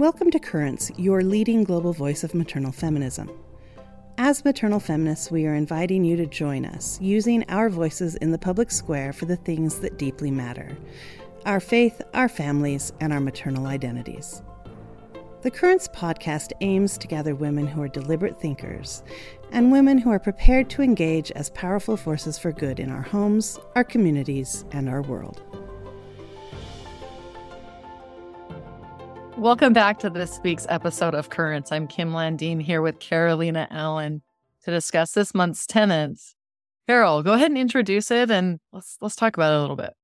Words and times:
Welcome 0.00 0.30
to 0.30 0.38
Currents, 0.38 0.90
your 0.96 1.22
leading 1.22 1.62
global 1.62 1.92
voice 1.92 2.24
of 2.24 2.34
maternal 2.34 2.72
feminism. 2.72 3.30
As 4.16 4.46
maternal 4.46 4.80
feminists, 4.80 5.30
we 5.30 5.44
are 5.44 5.54
inviting 5.54 6.04
you 6.04 6.16
to 6.16 6.24
join 6.24 6.64
us, 6.64 6.98
using 7.02 7.44
our 7.50 7.68
voices 7.68 8.14
in 8.14 8.32
the 8.32 8.38
public 8.38 8.70
square 8.70 9.12
for 9.12 9.26
the 9.26 9.36
things 9.36 9.78
that 9.80 9.98
deeply 9.98 10.30
matter 10.30 10.74
our 11.44 11.60
faith, 11.60 12.00
our 12.14 12.30
families, 12.30 12.94
and 13.00 13.12
our 13.12 13.20
maternal 13.20 13.66
identities. 13.66 14.40
The 15.42 15.50
Currents 15.50 15.88
podcast 15.88 16.52
aims 16.62 16.96
to 16.96 17.06
gather 17.06 17.34
women 17.34 17.66
who 17.66 17.82
are 17.82 17.88
deliberate 17.88 18.40
thinkers 18.40 19.02
and 19.52 19.70
women 19.70 19.98
who 19.98 20.08
are 20.08 20.18
prepared 20.18 20.70
to 20.70 20.82
engage 20.82 21.30
as 21.32 21.50
powerful 21.50 21.98
forces 21.98 22.38
for 22.38 22.52
good 22.52 22.80
in 22.80 22.90
our 22.90 23.02
homes, 23.02 23.58
our 23.76 23.84
communities, 23.84 24.64
and 24.72 24.88
our 24.88 25.02
world. 25.02 25.42
Welcome 29.40 29.72
back 29.72 29.98
to 30.00 30.10
this 30.10 30.38
week's 30.44 30.66
episode 30.68 31.14
of 31.14 31.30
Currents. 31.30 31.72
I'm 31.72 31.86
Kim 31.86 32.12
Landeen 32.12 32.60
here 32.60 32.82
with 32.82 32.98
Carolina 32.98 33.66
Allen 33.70 34.20
to 34.64 34.70
discuss 34.70 35.12
this 35.12 35.34
month's 35.34 35.66
tenants. 35.66 36.34
Carol, 36.86 37.22
go 37.22 37.32
ahead 37.32 37.50
and 37.50 37.56
introduce 37.56 38.10
it 38.10 38.30
and 38.30 38.60
let's 38.70 38.98
let's 39.00 39.16
talk 39.16 39.38
about 39.38 39.54
it 39.54 39.56
a 39.56 39.60
little 39.62 39.76
bit. 39.76 39.94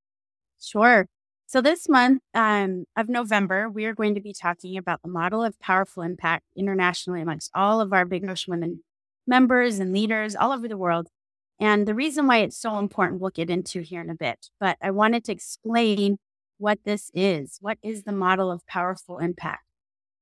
Sure. 0.58 1.06
So 1.44 1.60
this 1.60 1.86
month 1.86 2.22
um, 2.32 2.86
of 2.96 3.10
November, 3.10 3.68
we 3.68 3.84
are 3.84 3.94
going 3.94 4.14
to 4.14 4.22
be 4.22 4.32
talking 4.32 4.78
about 4.78 5.02
the 5.02 5.10
model 5.10 5.44
of 5.44 5.60
powerful 5.60 6.02
impact 6.02 6.44
internationally 6.56 7.20
amongst 7.20 7.50
all 7.54 7.82
of 7.82 7.92
our 7.92 8.06
Big 8.06 8.26
Ocean 8.26 8.52
Women 8.52 8.82
members 9.26 9.78
and 9.78 9.92
leaders 9.92 10.34
all 10.34 10.50
over 10.50 10.66
the 10.66 10.78
world. 10.78 11.08
And 11.60 11.86
the 11.86 11.94
reason 11.94 12.26
why 12.26 12.38
it's 12.38 12.56
so 12.56 12.78
important, 12.78 13.20
we'll 13.20 13.28
get 13.28 13.50
into 13.50 13.82
here 13.82 14.00
in 14.00 14.08
a 14.08 14.14
bit. 14.14 14.48
But 14.58 14.78
I 14.80 14.92
wanted 14.92 15.24
to 15.24 15.32
explain 15.32 16.16
what 16.58 16.80
this 16.84 17.10
is. 17.14 17.58
What 17.60 17.78
is 17.82 18.04
the 18.04 18.12
model 18.12 18.50
of 18.50 18.66
powerful 18.66 19.18
impact? 19.18 19.64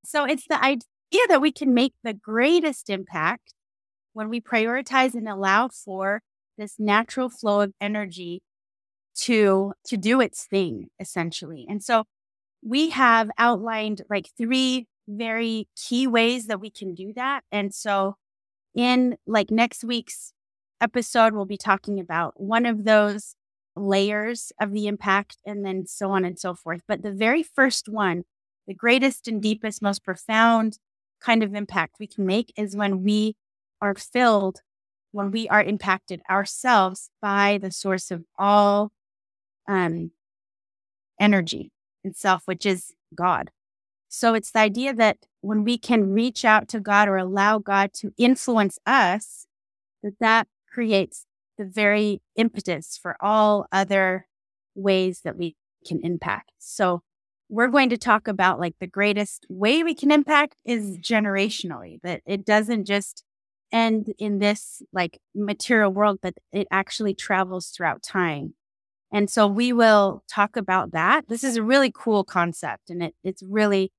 So 0.04 0.24
it's 0.24 0.46
the 0.48 0.62
idea 0.62 1.26
that 1.28 1.40
we 1.40 1.52
can 1.52 1.74
make 1.74 1.94
the 2.02 2.12
greatest 2.12 2.90
impact 2.90 3.54
when 4.12 4.28
we 4.28 4.40
prioritize 4.40 5.14
and 5.14 5.28
allow 5.28 5.68
for 5.68 6.22
this 6.56 6.76
natural 6.78 7.28
flow 7.28 7.60
of 7.60 7.72
energy 7.80 8.42
to 9.16 9.72
to 9.86 9.96
do 9.96 10.20
its 10.20 10.46
thing 10.46 10.88
essentially. 10.98 11.66
And 11.68 11.82
so 11.82 12.04
we 12.62 12.90
have 12.90 13.30
outlined 13.38 14.02
like 14.10 14.28
three 14.36 14.86
very 15.06 15.68
key 15.76 16.06
ways 16.06 16.46
that 16.46 16.60
we 16.60 16.70
can 16.70 16.94
do 16.94 17.12
that. 17.14 17.44
And 17.52 17.74
so 17.74 18.16
in 18.74 19.16
like 19.26 19.50
next 19.50 19.84
week's 19.84 20.32
episode 20.80 21.32
we'll 21.32 21.44
be 21.44 21.56
talking 21.56 22.00
about 22.00 22.40
one 22.40 22.66
of 22.66 22.84
those 22.84 23.34
layers 23.76 24.52
of 24.60 24.72
the 24.72 24.86
impact 24.86 25.38
and 25.44 25.64
then 25.64 25.86
so 25.86 26.10
on 26.10 26.24
and 26.24 26.38
so 26.38 26.54
forth. 26.54 26.82
But 26.86 27.02
the 27.02 27.12
very 27.12 27.42
first 27.42 27.88
one, 27.88 28.24
the 28.66 28.74
greatest 28.74 29.28
and 29.28 29.42
deepest, 29.42 29.82
most 29.82 30.04
profound 30.04 30.78
kind 31.20 31.42
of 31.42 31.54
impact 31.54 31.96
we 31.98 32.06
can 32.06 32.26
make 32.26 32.52
is 32.56 32.76
when 32.76 33.02
we 33.02 33.36
are 33.80 33.94
filled, 33.94 34.60
when 35.12 35.30
we 35.30 35.48
are 35.48 35.62
impacted 35.62 36.20
ourselves 36.30 37.10
by 37.20 37.58
the 37.60 37.70
source 37.70 38.10
of 38.10 38.24
all 38.38 38.92
um, 39.68 40.10
energy 41.18 41.72
itself, 42.02 42.42
which 42.46 42.66
is 42.66 42.92
God. 43.14 43.50
So 44.08 44.34
it's 44.34 44.52
the 44.52 44.60
idea 44.60 44.94
that 44.94 45.18
when 45.40 45.64
we 45.64 45.76
can 45.76 46.12
reach 46.12 46.44
out 46.44 46.68
to 46.68 46.80
God 46.80 47.08
or 47.08 47.16
allow 47.16 47.58
God 47.58 47.92
to 47.94 48.12
influence 48.16 48.78
us, 48.86 49.46
that 50.02 50.18
that 50.20 50.46
creates 50.72 51.26
the 51.58 51.64
very 51.64 52.20
impetus 52.36 52.98
for 53.00 53.16
all 53.20 53.66
other 53.72 54.26
ways 54.74 55.20
that 55.24 55.36
we 55.36 55.56
can 55.86 56.00
impact. 56.02 56.52
So 56.58 57.02
we're 57.48 57.68
going 57.68 57.90
to 57.90 57.98
talk 57.98 58.26
about 58.26 58.58
like 58.58 58.74
the 58.80 58.86
greatest 58.86 59.46
way 59.48 59.82
we 59.82 59.94
can 59.94 60.10
impact 60.10 60.56
is 60.64 60.98
generationally, 60.98 62.00
that 62.02 62.22
it 62.26 62.44
doesn't 62.44 62.86
just 62.86 63.22
end 63.70 64.12
in 64.18 64.38
this 64.38 64.82
like 64.92 65.18
material 65.34 65.92
world, 65.92 66.18
but 66.22 66.34
it 66.52 66.66
actually 66.70 67.14
travels 67.14 67.68
throughout 67.68 68.02
time. 68.02 68.54
And 69.12 69.30
so 69.30 69.46
we 69.46 69.72
will 69.72 70.24
talk 70.28 70.56
about 70.56 70.92
that. 70.92 71.28
This 71.28 71.44
is 71.44 71.56
a 71.56 71.62
really 71.62 71.92
cool 71.94 72.24
concept 72.24 72.90
and 72.90 73.02
it, 73.02 73.14
it's 73.22 73.42
really, 73.42 73.92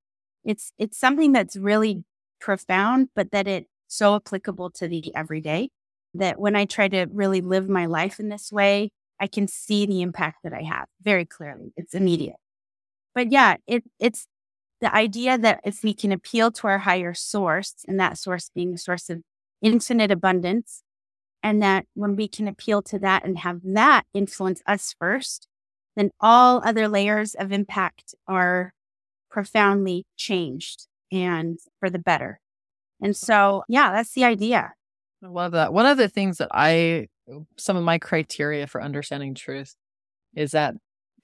it's, 0.44 0.72
it's 0.78 0.98
something 0.98 1.32
that's 1.32 1.56
really 1.56 2.04
profound, 2.40 3.08
but 3.14 3.30
that 3.30 3.46
it's 3.46 3.68
so 3.88 4.16
applicable 4.16 4.70
to 4.70 4.88
the 4.88 5.14
everyday 5.14 5.70
that 6.18 6.38
when 6.38 6.56
I 6.56 6.64
try 6.64 6.88
to 6.88 7.06
really 7.12 7.40
live 7.40 7.68
my 7.68 7.86
life 7.86 8.20
in 8.20 8.28
this 8.28 8.52
way, 8.52 8.90
I 9.20 9.26
can 9.26 9.48
see 9.48 9.86
the 9.86 10.02
impact 10.02 10.38
that 10.44 10.52
I 10.52 10.62
have 10.62 10.86
very 11.02 11.24
clearly. 11.24 11.72
It's 11.76 11.94
immediate. 11.94 12.36
But 13.14 13.32
yeah, 13.32 13.56
it, 13.66 13.84
it's 13.98 14.26
the 14.80 14.94
idea 14.94 15.38
that 15.38 15.60
if 15.64 15.82
we 15.82 15.94
can 15.94 16.12
appeal 16.12 16.50
to 16.52 16.66
our 16.66 16.78
higher 16.78 17.14
source, 17.14 17.74
and 17.88 17.98
that 17.98 18.18
source 18.18 18.50
being 18.54 18.74
a 18.74 18.78
source 18.78 19.08
of 19.08 19.22
infinite 19.62 20.10
abundance, 20.10 20.82
and 21.42 21.62
that 21.62 21.86
when 21.94 22.16
we 22.16 22.28
can 22.28 22.46
appeal 22.46 22.82
to 22.82 22.98
that 22.98 23.24
and 23.24 23.38
have 23.38 23.60
that 23.64 24.04
influence 24.12 24.62
us 24.66 24.94
first, 24.98 25.48
then 25.96 26.10
all 26.20 26.60
other 26.64 26.88
layers 26.88 27.34
of 27.34 27.52
impact 27.52 28.14
are 28.28 28.74
profoundly 29.30 30.04
changed 30.16 30.88
and 31.10 31.58
for 31.80 31.88
the 31.88 31.98
better. 31.98 32.40
And 33.00 33.16
so, 33.16 33.64
yeah, 33.68 33.92
that's 33.92 34.12
the 34.12 34.24
idea. 34.24 34.72
I 35.26 35.28
love 35.28 35.52
that. 35.52 35.72
One 35.72 35.86
of 35.86 35.98
the 35.98 36.08
things 36.08 36.38
that 36.38 36.48
I, 36.52 37.08
some 37.56 37.76
of 37.76 37.82
my 37.82 37.98
criteria 37.98 38.66
for 38.66 38.80
understanding 38.80 39.34
truth 39.34 39.74
is 40.34 40.52
that 40.52 40.74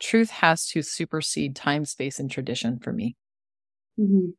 truth 0.01 0.31
has 0.31 0.67
to 0.67 0.83
supersede 0.83 1.55
time, 1.55 1.85
space, 1.85 2.19
and 2.19 2.29
tradition 2.29 2.81
for 2.81 2.93
me. 2.93 3.17
Mm-hmm. 3.99 4.31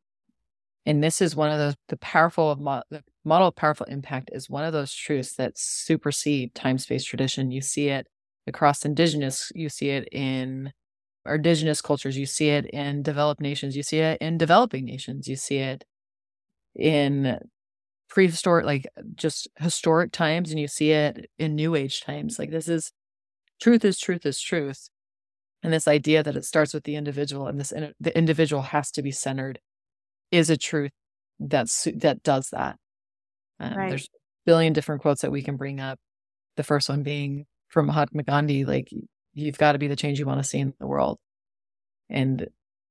And 0.86 1.02
this 1.02 1.22
is 1.22 1.34
one 1.34 1.50
of 1.50 1.58
the, 1.58 1.74
the 1.88 1.96
powerful, 1.96 2.54
the 2.90 3.02
model 3.24 3.48
of 3.48 3.56
powerful 3.56 3.86
impact 3.86 4.28
is 4.34 4.50
one 4.50 4.64
of 4.64 4.74
those 4.74 4.92
truths 4.92 5.36
that 5.36 5.52
supersede 5.56 6.54
time, 6.54 6.76
space, 6.76 7.04
tradition. 7.04 7.50
You 7.50 7.62
see 7.62 7.88
it 7.88 8.06
across 8.46 8.84
indigenous, 8.84 9.50
you 9.54 9.70
see 9.70 9.88
it 9.88 10.06
in 10.12 10.72
indigenous 11.26 11.80
cultures, 11.80 12.18
you 12.18 12.26
see 12.26 12.50
it 12.50 12.66
in 12.66 13.02
developed 13.02 13.40
nations, 13.40 13.76
you 13.76 13.82
see 13.82 14.00
it 14.00 14.18
in 14.20 14.36
developing 14.36 14.84
nations, 14.84 15.26
you 15.26 15.36
see 15.36 15.56
it 15.56 15.84
in 16.74 17.38
prehistoric, 18.14 18.64
like 18.64 18.86
just 19.16 19.48
historic 19.58 20.12
times, 20.12 20.50
and 20.50 20.60
you 20.60 20.68
see 20.68 20.92
it 20.92 21.28
in 21.36 21.56
new 21.56 21.74
age 21.74 22.00
times. 22.00 22.38
Like 22.38 22.52
this 22.52 22.68
is 22.68 22.92
truth 23.60 23.84
is 23.84 23.98
truth 23.98 24.24
is 24.24 24.40
truth. 24.40 24.88
And 25.64 25.72
this 25.72 25.88
idea 25.88 26.22
that 26.22 26.36
it 26.36 26.44
starts 26.44 26.72
with 26.72 26.84
the 26.84 26.94
individual 26.94 27.48
and 27.48 27.58
this 27.58 27.72
the 27.98 28.16
individual 28.16 28.62
has 28.62 28.92
to 28.92 29.02
be 29.02 29.10
centered 29.10 29.58
is 30.30 30.48
a 30.48 30.56
truth 30.56 30.92
that's 31.40 31.88
that 31.96 32.22
does 32.22 32.50
that. 32.50 32.76
Um, 33.58 33.74
right. 33.74 33.88
There's 33.88 34.04
a 34.04 34.18
billion 34.46 34.72
different 34.72 35.02
quotes 35.02 35.22
that 35.22 35.32
we 35.32 35.42
can 35.42 35.56
bring 35.56 35.80
up. 35.80 35.98
The 36.56 36.62
first 36.62 36.88
one 36.88 37.02
being 37.02 37.46
from 37.66 37.86
Mahatma 37.86 38.22
Gandhi, 38.22 38.64
like 38.64 38.90
you've 39.32 39.58
got 39.58 39.72
to 39.72 39.78
be 39.78 39.88
the 39.88 39.96
change 39.96 40.20
you 40.20 40.26
want 40.26 40.38
to 40.38 40.48
see 40.48 40.60
in 40.60 40.72
the 40.78 40.86
world. 40.86 41.18
And 42.08 42.46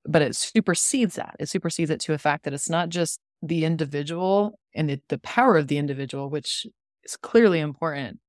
but 0.06 0.22
it 0.22 0.36
supersedes 0.36 1.16
that. 1.16 1.38
It 1.40 1.48
supersedes 1.48 1.92
it 1.92 2.02
to 2.02 2.14
a 2.14 2.18
fact 2.18 2.44
that 2.44 2.54
it's 2.54 2.70
not 2.70 2.90
just 2.90 3.22
the 3.44 3.66
individual 3.66 4.58
and 4.74 4.90
it, 4.90 5.04
the 5.10 5.20
power 5.20 5.58
of 5.58 5.68
the 5.68 5.78
individual, 5.78 6.30
which 6.30 6.66
is 7.04 7.18
clearly 7.18 7.60
important, 7.60 8.20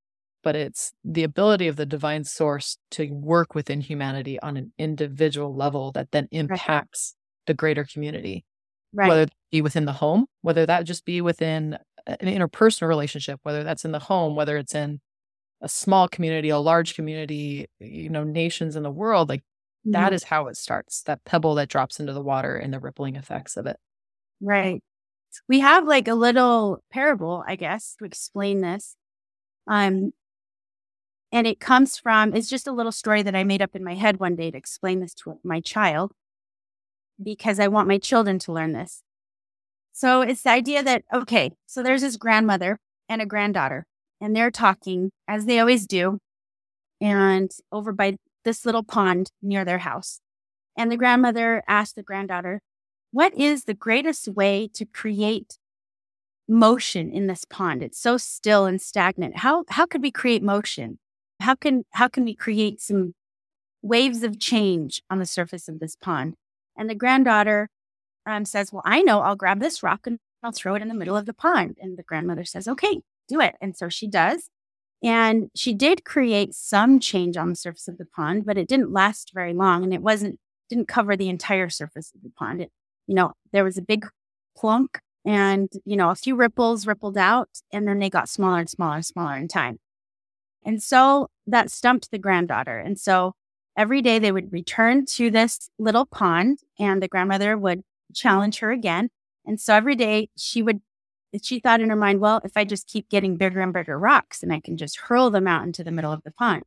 but 0.42 0.56
it's 0.56 0.92
the 1.04 1.22
ability 1.22 1.69
of 1.69 1.76
the 1.76 1.86
divine 1.86 2.25
source 2.25 2.76
to 2.91 3.08
work 3.10 3.54
within 3.54 3.80
humanity 3.80 4.41
on 4.41 4.56
an 4.56 4.72
individual 4.76 5.54
level 5.54 5.92
that 5.92 6.10
then 6.10 6.28
impacts 6.32 7.14
right. 7.14 7.47
the 7.47 7.54
greater 7.54 7.84
community. 7.84 8.44
Right. 8.92 9.08
Whether 9.08 9.22
it 9.22 9.32
be 9.52 9.62
within 9.62 9.86
the 9.86 9.92
home, 9.92 10.26
whether 10.42 10.66
that 10.66 10.84
just 10.84 11.04
be 11.04 11.20
within 11.20 11.78
an 12.06 12.16
interpersonal 12.28 12.88
relationship, 12.88 13.41
whether 13.44 13.64
that's 13.64 13.84
in 13.84 13.92
the 13.92 13.98
home, 14.00 14.34
whether 14.34 14.56
it's 14.56 14.75
in 14.75 15.00
a 15.62 15.69
small 15.69 16.08
community, 16.08 16.48
a 16.48 16.58
large 16.58 16.94
community, 16.94 17.66
you 17.78 18.10
know, 18.10 18.25
nations 18.25 18.76
in 18.76 18.82
the 18.82 18.91
world, 18.91 19.28
like 19.28 19.41
mm-hmm. 19.41 19.93
that 19.93 20.12
is 20.12 20.25
how 20.25 20.49
it 20.49 20.56
starts. 20.56 21.02
That 21.02 21.25
pebble 21.25 21.55
that 21.56 21.69
drops 21.69 21.99
into 21.99 22.12
the 22.12 22.22
water 22.22 22.56
and 22.56 22.72
the 22.72 22.81
rippling 22.81 23.16
effects 23.16 23.56
of 23.56 23.66
it. 23.66 23.76
Right 24.40 24.82
we 25.48 25.60
have 25.60 25.86
like 25.86 26.08
a 26.08 26.14
little 26.14 26.82
parable, 26.90 27.44
I 27.46 27.56
guess, 27.56 27.96
to 27.98 28.04
explain 28.04 28.60
this. 28.60 28.96
Um, 29.66 30.12
and 31.32 31.46
it 31.46 31.58
comes 31.58 31.98
from, 31.98 32.34
it's 32.34 32.48
just 32.48 32.66
a 32.66 32.72
little 32.72 32.92
story 32.92 33.22
that 33.22 33.34
I 33.34 33.44
made 33.44 33.62
up 33.62 33.75
in 33.75 33.82
my 33.82 33.94
head 33.94 34.20
one 34.20 34.36
day 34.36 34.50
to 34.50 34.58
explain 34.58 35.00
this 35.00 35.14
to 35.14 35.38
my 35.42 35.60
child 35.60 36.12
because 37.22 37.58
I 37.58 37.69
want 37.69 37.88
my 37.88 37.98
children 37.98 38.38
to 38.40 38.52
learn 38.52 38.72
this. 38.72 39.02
So 39.92 40.22
it's 40.22 40.42
the 40.42 40.50
idea 40.50 40.82
that, 40.82 41.04
okay, 41.12 41.52
so 41.66 41.82
there's 41.82 42.02
this 42.02 42.16
grandmother 42.16 42.78
and 43.08 43.22
a 43.22 43.26
granddaughter, 43.26 43.87
and 44.20 44.34
they're 44.34 44.50
talking 44.50 45.10
as 45.28 45.46
they 45.46 45.58
always 45.58 45.87
do, 45.87 46.19
and 47.00 47.50
over 47.70 47.92
by 47.92 48.16
this 48.44 48.66
little 48.66 48.82
pond 48.82 49.30
near 49.42 49.64
their 49.64 49.78
house. 49.78 50.20
And 50.76 50.90
the 50.90 50.96
grandmother 50.96 51.62
asked 51.69 51.94
the 51.94 52.02
granddaughter, 52.02 52.60
what 53.14 53.32
is 53.34 53.62
the 53.64 53.75
greatest 53.75 54.26
way 54.26 54.69
to 54.75 54.84
create 54.84 55.56
motion 56.49 57.12
in 57.12 57.28
this 57.28 57.44
pond? 57.44 57.81
It's 57.81 58.00
so 58.00 58.16
still 58.16 58.66
and 58.66 58.82
stagnant. 58.82 59.37
How 59.37 59.62
how 59.69 59.87
could 59.87 60.02
we 60.02 60.11
create 60.11 60.43
motion? 60.43 60.99
How 61.38 61.55
can 61.55 61.84
how 61.90 62.08
can 62.08 62.25
we 62.25 62.34
create 62.34 62.81
some 62.81 63.14
waves 63.82 64.25
of 64.25 64.40
change 64.40 65.00
on 65.08 65.20
the 65.20 65.26
surface 65.26 65.69
of 65.69 65.78
this 65.78 65.94
pond? 65.94 66.34
And 66.76 66.90
the 66.90 66.96
granddaughter 66.96 67.69
um, 68.26 68.44
says, 68.44 68.72
Well, 68.72 68.82
I 68.84 69.02
know 69.02 69.20
I'll 69.20 69.37
grab 69.37 69.61
this 69.61 69.81
rock 69.81 70.08
and 70.08 70.19
I'll 70.43 70.50
throw 70.50 70.75
it 70.75 70.82
in 70.82 70.88
the 70.88 70.94
middle 70.94 71.16
of 71.16 71.26
the 71.26 71.32
pond. 71.32 71.78
And 71.81 71.96
the 71.96 72.02
grandmother 72.02 72.44
says, 72.44 72.66
Okay, 72.66 73.00
do 73.28 73.40
it. 73.40 73.55
And 73.61 73.76
so 73.76 73.88
she 73.88 74.08
does. 74.08 74.50
And 75.05 75.50
she 75.55 75.72
did 75.72 76.05
create 76.05 76.52
some 76.52 76.99
change 76.99 77.37
on 77.37 77.50
the 77.50 77.55
surface 77.55 77.87
of 77.87 77.99
the 77.99 78.06
pond, 78.06 78.44
but 78.44 78.58
it 78.58 78.66
didn't 78.66 78.93
last 78.93 79.31
very 79.32 79.55
long. 79.55 79.84
And 79.84 79.94
it 79.94 80.02
wasn't, 80.02 80.40
didn't 80.69 80.88
cover 80.88 81.16
the 81.16 81.28
entire 81.28 81.69
surface 81.69 82.11
of 82.12 82.22
the 82.22 82.32
pond. 82.37 82.61
It, 82.62 82.72
you 83.06 83.14
know, 83.14 83.32
there 83.52 83.64
was 83.64 83.78
a 83.78 83.82
big 83.82 84.06
plunk 84.56 85.00
and, 85.24 85.70
you 85.84 85.96
know, 85.96 86.10
a 86.10 86.14
few 86.14 86.36
ripples 86.36 86.86
rippled 86.86 87.16
out 87.16 87.48
and 87.72 87.88
then 87.88 87.98
they 87.98 88.10
got 88.10 88.28
smaller 88.28 88.60
and 88.60 88.70
smaller 88.70 88.96
and 88.96 89.06
smaller 89.06 89.36
in 89.36 89.48
time. 89.48 89.78
And 90.64 90.82
so 90.82 91.28
that 91.46 91.70
stumped 91.70 92.10
the 92.10 92.18
granddaughter. 92.18 92.78
And 92.78 92.98
so 92.98 93.34
every 93.76 94.02
day 94.02 94.18
they 94.18 94.32
would 94.32 94.52
return 94.52 95.04
to 95.06 95.30
this 95.30 95.68
little 95.78 96.06
pond 96.06 96.60
and 96.78 97.02
the 97.02 97.08
grandmother 97.08 97.56
would 97.56 97.82
challenge 98.14 98.58
her 98.58 98.70
again. 98.70 99.10
And 99.44 99.60
so 99.60 99.74
every 99.74 99.96
day 99.96 100.28
she 100.36 100.62
would, 100.62 100.80
she 101.42 101.58
thought 101.60 101.80
in 101.80 101.90
her 101.90 101.96
mind, 101.96 102.20
well, 102.20 102.40
if 102.44 102.52
I 102.56 102.64
just 102.64 102.86
keep 102.86 103.08
getting 103.08 103.36
bigger 103.36 103.60
and 103.60 103.72
bigger 103.72 103.98
rocks 103.98 104.42
and 104.42 104.52
I 104.52 104.60
can 104.60 104.76
just 104.76 104.98
hurl 104.98 105.30
them 105.30 105.46
out 105.46 105.64
into 105.64 105.84
the 105.84 105.90
middle 105.90 106.12
of 106.12 106.22
the 106.22 106.30
pond. 106.30 106.62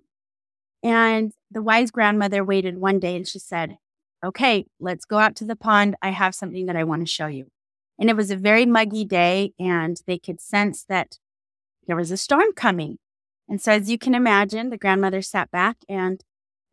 And 0.84 1.32
the 1.50 1.62
wise 1.62 1.90
grandmother 1.90 2.44
waited 2.44 2.78
one 2.78 3.00
day 3.00 3.16
and 3.16 3.28
she 3.28 3.40
said, 3.40 3.78
okay, 4.24 4.66
let's 4.80 5.06
go 5.06 5.18
out 5.20 5.36
to 5.38 5.46
the 5.46 5.56
pond. 5.56 5.96
I 6.02 6.10
have 6.10 6.36
something 6.36 6.66
that 6.66 6.76
I 6.76 6.84
want 6.84 7.02
to 7.02 7.12
show 7.12 7.28
you. 7.28 7.48
And 8.00 8.10
it 8.10 8.16
was 8.16 8.32
a 8.32 8.36
very 8.36 8.66
muggy 8.66 9.06
day 9.06 9.54
and 9.60 10.00
they 10.06 10.20
could 10.20 10.40
sense 10.40 10.84
that 10.88 11.18
there 11.88 11.96
was 11.96 12.12
a 12.12 12.18
storm 12.18 12.54
coming. 12.56 12.98
And 13.50 13.62
so 13.62 13.72
as 13.72 13.90
you 13.90 13.98
can 13.98 14.14
imagine, 14.14 14.70
the 14.70 14.78
grandmother 14.78 15.22
sat 15.22 15.52
back 15.52 15.78
and 15.88 16.24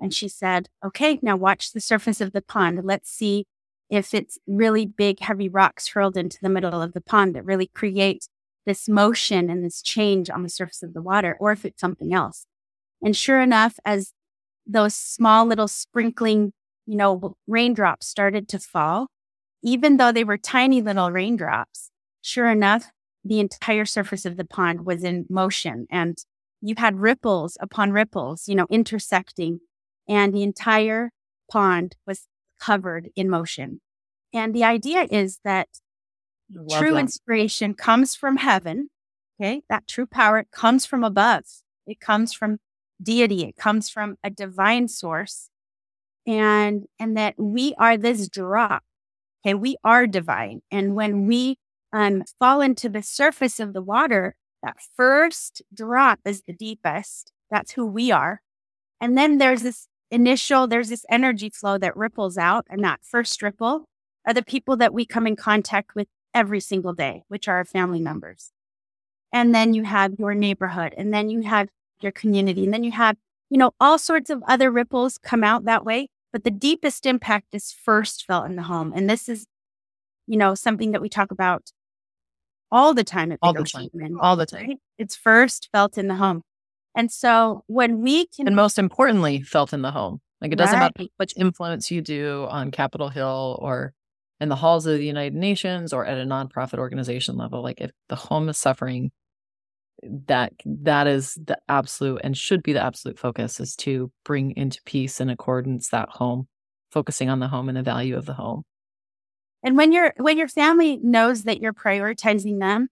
and 0.00 0.12
she 0.12 0.28
said, 0.28 0.68
Okay, 0.84 1.18
now 1.22 1.36
watch 1.36 1.72
the 1.72 1.80
surface 1.80 2.20
of 2.20 2.32
the 2.32 2.42
pond. 2.42 2.80
Let's 2.84 3.10
see 3.10 3.46
if 3.88 4.12
it's 4.12 4.38
really 4.46 4.86
big, 4.86 5.20
heavy 5.20 5.48
rocks 5.48 5.88
hurled 5.88 6.16
into 6.16 6.38
the 6.42 6.48
middle 6.48 6.82
of 6.82 6.92
the 6.92 7.00
pond 7.00 7.34
that 7.34 7.44
really 7.44 7.68
create 7.68 8.28
this 8.66 8.88
motion 8.88 9.50
and 9.50 9.64
this 9.64 9.82
change 9.82 10.30
on 10.30 10.42
the 10.42 10.48
surface 10.48 10.82
of 10.82 10.94
the 10.94 11.02
water, 11.02 11.36
or 11.38 11.52
if 11.52 11.64
it's 11.64 11.80
something 11.80 12.12
else. 12.12 12.46
And 13.02 13.16
sure 13.16 13.40
enough, 13.40 13.78
as 13.84 14.12
those 14.66 14.94
small 14.94 15.46
little 15.46 15.68
sprinkling, 15.68 16.52
you 16.86 16.96
know, 16.96 17.36
raindrops 17.46 18.06
started 18.06 18.48
to 18.48 18.58
fall, 18.58 19.08
even 19.62 19.96
though 19.96 20.12
they 20.12 20.24
were 20.24 20.38
tiny 20.38 20.82
little 20.82 21.10
raindrops, 21.10 21.90
sure 22.20 22.50
enough, 22.50 22.90
the 23.24 23.40
entire 23.40 23.84
surface 23.84 24.26
of 24.26 24.36
the 24.36 24.44
pond 24.44 24.84
was 24.84 25.02
in 25.02 25.26
motion 25.30 25.86
and 25.90 26.18
you 26.60 26.74
had 26.78 26.98
ripples 26.98 27.56
upon 27.60 27.92
ripples, 27.92 28.48
you 28.48 28.54
know, 28.54 28.66
intersecting 28.70 29.60
and 30.08 30.34
the 30.34 30.42
entire 30.42 31.10
pond 31.50 31.96
was 32.06 32.26
covered 32.60 33.08
in 33.16 33.28
motion. 33.28 33.80
And 34.32 34.54
the 34.54 34.64
idea 34.64 35.06
is 35.10 35.40
that 35.44 35.68
true 36.70 36.92
that. 36.92 37.00
inspiration 37.00 37.74
comes 37.74 38.14
from 38.14 38.38
heaven. 38.38 38.90
Okay. 39.40 39.62
That 39.68 39.86
true 39.86 40.06
power 40.06 40.44
comes 40.52 40.86
from 40.86 41.04
above. 41.04 41.44
It 41.86 42.00
comes 42.00 42.32
from 42.32 42.58
deity. 43.02 43.42
It 43.42 43.56
comes 43.56 43.88
from 43.88 44.16
a 44.22 44.30
divine 44.30 44.88
source. 44.88 45.50
And, 46.26 46.84
and 46.98 47.16
that 47.16 47.34
we 47.36 47.74
are 47.78 47.96
this 47.96 48.28
drop. 48.28 48.82
Okay. 49.44 49.54
We 49.54 49.76
are 49.84 50.06
divine. 50.06 50.62
And 50.70 50.94
when 50.94 51.26
we 51.26 51.56
um, 51.92 52.24
fall 52.38 52.60
into 52.60 52.88
the 52.88 53.02
surface 53.02 53.60
of 53.60 53.72
the 53.72 53.82
water, 53.82 54.36
that 54.62 54.76
first 54.96 55.62
drop 55.72 56.20
is 56.24 56.42
the 56.46 56.54
deepest. 56.54 57.32
That's 57.50 57.72
who 57.72 57.84
we 57.86 58.10
are. 58.10 58.40
And 59.00 59.18
then 59.18 59.38
there's 59.38 59.62
this 59.62 59.86
initial, 60.10 60.66
there's 60.66 60.88
this 60.88 61.04
energy 61.10 61.50
flow 61.50 61.76
that 61.78 61.96
ripples 61.96 62.38
out. 62.38 62.66
And 62.70 62.82
that 62.84 63.00
first 63.02 63.42
ripple 63.42 63.84
are 64.26 64.32
the 64.32 64.42
people 64.42 64.76
that 64.78 64.94
we 64.94 65.04
come 65.04 65.26
in 65.26 65.36
contact 65.36 65.94
with 65.94 66.08
every 66.32 66.60
single 66.60 66.94
day, 66.94 67.22
which 67.28 67.46
are 67.48 67.56
our 67.56 67.64
family 67.64 68.00
members. 68.00 68.50
And 69.32 69.54
then 69.54 69.74
you 69.74 69.82
have 69.82 70.14
your 70.18 70.34
neighborhood, 70.34 70.94
and 70.96 71.12
then 71.12 71.28
you 71.28 71.42
have 71.42 71.68
your 72.00 72.12
community, 72.12 72.64
and 72.64 72.72
then 72.72 72.84
you 72.84 72.92
have, 72.92 73.16
you 73.50 73.58
know, 73.58 73.72
all 73.80 73.98
sorts 73.98 74.30
of 74.30 74.42
other 74.46 74.70
ripples 74.70 75.18
come 75.18 75.44
out 75.44 75.64
that 75.64 75.84
way. 75.84 76.08
But 76.34 76.42
the 76.42 76.50
deepest 76.50 77.06
impact 77.06 77.46
is 77.52 77.70
first 77.70 78.24
felt 78.26 78.46
in 78.46 78.56
the 78.56 78.64
home. 78.64 78.92
And 78.92 79.08
this 79.08 79.28
is, 79.28 79.46
you 80.26 80.36
know, 80.36 80.56
something 80.56 80.90
that 80.90 81.00
we 81.00 81.08
talk 81.08 81.30
about 81.30 81.70
all 82.72 82.92
the 82.92 83.04
time 83.04 83.30
at 83.30 83.38
all 83.40 83.52
the 83.52 83.62
time. 83.62 83.88
all 84.20 84.34
the 84.34 84.44
time. 84.44 84.74
It's 84.98 85.14
first 85.14 85.68
felt 85.70 85.96
in 85.96 86.08
the 86.08 86.16
home. 86.16 86.42
And 86.96 87.12
so 87.12 87.62
when 87.68 88.02
we 88.02 88.26
can. 88.26 88.48
And 88.48 88.56
most 88.56 88.80
importantly, 88.80 89.42
felt 89.42 89.72
in 89.72 89.82
the 89.82 89.92
home. 89.92 90.20
Like 90.40 90.50
it 90.50 90.56
doesn't 90.56 90.74
right. 90.74 90.92
matter 90.98 91.04
how 91.04 91.06
much 91.20 91.34
influence 91.36 91.92
you 91.92 92.02
do 92.02 92.48
on 92.50 92.72
Capitol 92.72 93.10
Hill 93.10 93.56
or 93.62 93.94
in 94.40 94.48
the 94.48 94.56
halls 94.56 94.86
of 94.86 94.98
the 94.98 95.06
United 95.06 95.34
Nations 95.34 95.92
or 95.92 96.04
at 96.04 96.18
a 96.18 96.24
nonprofit 96.24 96.80
organization 96.80 97.36
level. 97.36 97.62
Like 97.62 97.80
if 97.80 97.92
the 98.08 98.16
home 98.16 98.48
is 98.48 98.58
suffering, 98.58 99.12
that 100.02 100.52
that 100.64 101.06
is 101.06 101.38
the 101.44 101.58
absolute 101.68 102.20
and 102.24 102.36
should 102.36 102.62
be 102.62 102.72
the 102.72 102.84
absolute 102.84 103.18
focus 103.18 103.60
is 103.60 103.74
to 103.76 104.10
bring 104.24 104.52
into 104.56 104.80
peace 104.84 105.20
and 105.20 105.30
accordance 105.30 105.88
that 105.88 106.08
home, 106.10 106.46
focusing 106.90 107.30
on 107.30 107.40
the 107.40 107.48
home 107.48 107.68
and 107.68 107.76
the 107.76 107.82
value 107.82 108.16
of 108.16 108.26
the 108.26 108.34
home. 108.34 108.62
And 109.62 109.76
when 109.76 109.92
your 109.92 110.12
when 110.18 110.36
your 110.36 110.48
family 110.48 110.98
knows 111.02 111.44
that 111.44 111.60
you're 111.60 111.72
prioritizing 111.72 112.60
them, 112.60 112.88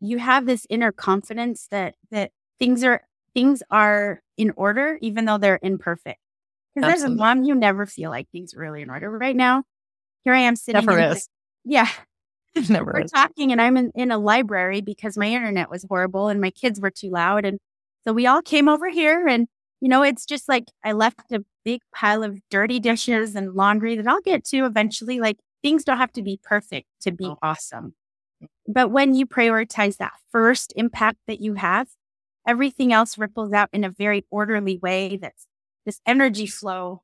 you 0.00 0.18
have 0.18 0.46
this 0.46 0.66
inner 0.68 0.90
confidence 0.90 1.68
that 1.70 1.94
that 2.10 2.32
things 2.58 2.82
are 2.82 3.02
things 3.34 3.62
are 3.70 4.22
in 4.36 4.52
order, 4.56 4.98
even 5.00 5.24
though 5.24 5.38
they're 5.38 5.60
imperfect. 5.62 6.18
Because 6.74 6.94
as 6.94 7.02
a 7.02 7.10
mom, 7.10 7.42
you 7.42 7.54
never 7.54 7.86
feel 7.86 8.10
like 8.10 8.28
things 8.30 8.54
are 8.54 8.60
really 8.60 8.82
in 8.82 8.90
order. 8.90 9.10
Right 9.10 9.34
now, 9.34 9.64
here 10.24 10.32
I 10.32 10.40
am 10.40 10.56
sitting. 10.56 10.84
Never 10.84 10.98
is. 10.98 11.24
The, 11.64 11.72
yeah. 11.72 11.88
never 12.68 12.92
We're 12.94 13.00
is. 13.02 13.10
talking, 13.10 13.52
and 13.52 13.60
I'm 13.60 13.76
in, 13.76 13.92
in 13.94 14.10
a 14.10 14.18
library 14.18 14.80
because 14.80 15.16
my 15.16 15.26
internet 15.26 15.70
was 15.70 15.84
horrible 15.88 16.28
and 16.28 16.40
my 16.40 16.50
kids 16.50 16.80
were 16.80 16.90
too 16.90 17.10
loud. 17.10 17.44
And 17.44 17.58
so 18.06 18.12
we 18.12 18.26
all 18.26 18.42
came 18.42 18.68
over 18.68 18.88
here, 18.88 19.26
and, 19.26 19.46
you 19.80 19.88
know, 19.88 20.02
it's 20.02 20.26
just 20.26 20.48
like 20.48 20.64
I 20.84 20.92
left 20.92 21.32
a 21.32 21.44
big 21.64 21.80
pile 21.94 22.22
of 22.22 22.40
dirty 22.50 22.80
dishes 22.80 23.34
and 23.34 23.54
laundry 23.54 23.96
that 23.96 24.06
I'll 24.06 24.20
get 24.20 24.44
to 24.46 24.64
eventually. 24.64 25.20
Like 25.20 25.38
things 25.62 25.84
don't 25.84 25.98
have 25.98 26.12
to 26.12 26.22
be 26.22 26.40
perfect 26.42 26.88
to 27.02 27.12
be 27.12 27.26
oh. 27.26 27.38
awesome. 27.42 27.94
But 28.66 28.90
when 28.90 29.14
you 29.14 29.26
prioritize 29.26 29.96
that 29.96 30.12
first 30.30 30.72
impact 30.76 31.18
that 31.26 31.40
you 31.40 31.54
have, 31.54 31.88
everything 32.46 32.92
else 32.92 33.18
ripples 33.18 33.52
out 33.52 33.68
in 33.72 33.84
a 33.84 33.90
very 33.90 34.24
orderly 34.30 34.78
way 34.78 35.16
that's 35.16 35.46
this 35.84 36.00
energy 36.06 36.46
flow 36.46 37.02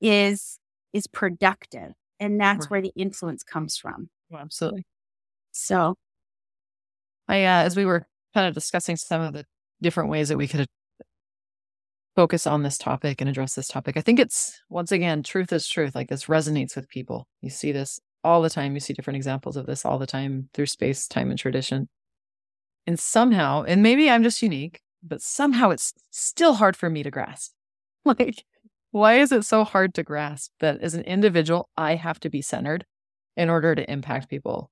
is 0.00 0.58
is 0.92 1.06
productive 1.06 1.92
and 2.18 2.40
that's 2.40 2.66
right. 2.66 2.70
where 2.70 2.82
the 2.82 2.92
influence 2.96 3.42
comes 3.42 3.76
from 3.76 4.08
absolutely. 4.38 4.84
So. 5.52 5.94
I 7.28 7.44
uh, 7.44 7.62
as 7.62 7.76
we 7.76 7.84
were 7.84 8.06
kind 8.34 8.48
of 8.48 8.54
discussing 8.54 8.96
some 8.96 9.20
of 9.20 9.32
the 9.32 9.44
different 9.80 10.10
ways 10.10 10.28
that 10.28 10.36
we 10.36 10.48
could 10.48 10.66
focus 12.16 12.46
on 12.46 12.62
this 12.62 12.76
topic 12.76 13.20
and 13.20 13.30
address 13.30 13.54
this 13.54 13.68
topic 13.68 13.96
i 13.96 14.00
think 14.00 14.18
it's 14.18 14.60
once 14.68 14.90
again 14.90 15.22
truth 15.22 15.52
is 15.52 15.66
truth 15.68 15.94
like 15.94 16.08
this 16.08 16.24
resonates 16.26 16.74
with 16.76 16.88
people. 16.88 17.26
You 17.40 17.50
see 17.50 17.72
this 17.72 18.00
all 18.24 18.42
the 18.42 18.50
time 18.50 18.74
you 18.74 18.80
see 18.80 18.92
different 18.92 19.16
examples 19.16 19.56
of 19.56 19.66
this 19.66 19.84
all 19.84 19.98
the 19.98 20.06
time 20.06 20.48
through 20.52 20.66
space 20.66 21.06
time 21.06 21.30
and 21.30 21.38
tradition. 21.38 21.88
And 22.86 22.98
somehow, 22.98 23.62
and 23.62 23.82
maybe 23.82 24.10
I'm 24.10 24.22
just 24.22 24.42
unique, 24.42 24.80
but 25.02 25.22
somehow 25.22 25.70
it's 25.70 25.92
still 26.10 26.54
hard 26.54 26.76
for 26.76 26.90
me 26.90 27.02
to 27.02 27.10
grasp. 27.10 27.52
Like, 28.04 28.44
why 28.92 29.18
is 29.20 29.30
it 29.30 29.44
so 29.44 29.62
hard 29.62 29.94
to 29.94 30.02
grasp 30.02 30.52
that 30.60 30.80
as 30.80 30.94
an 30.94 31.02
individual, 31.02 31.68
I 31.76 31.96
have 31.96 32.18
to 32.20 32.30
be 32.30 32.40
centered 32.40 32.86
in 33.40 33.48
order 33.48 33.74
to 33.74 33.90
impact 33.90 34.28
people? 34.28 34.70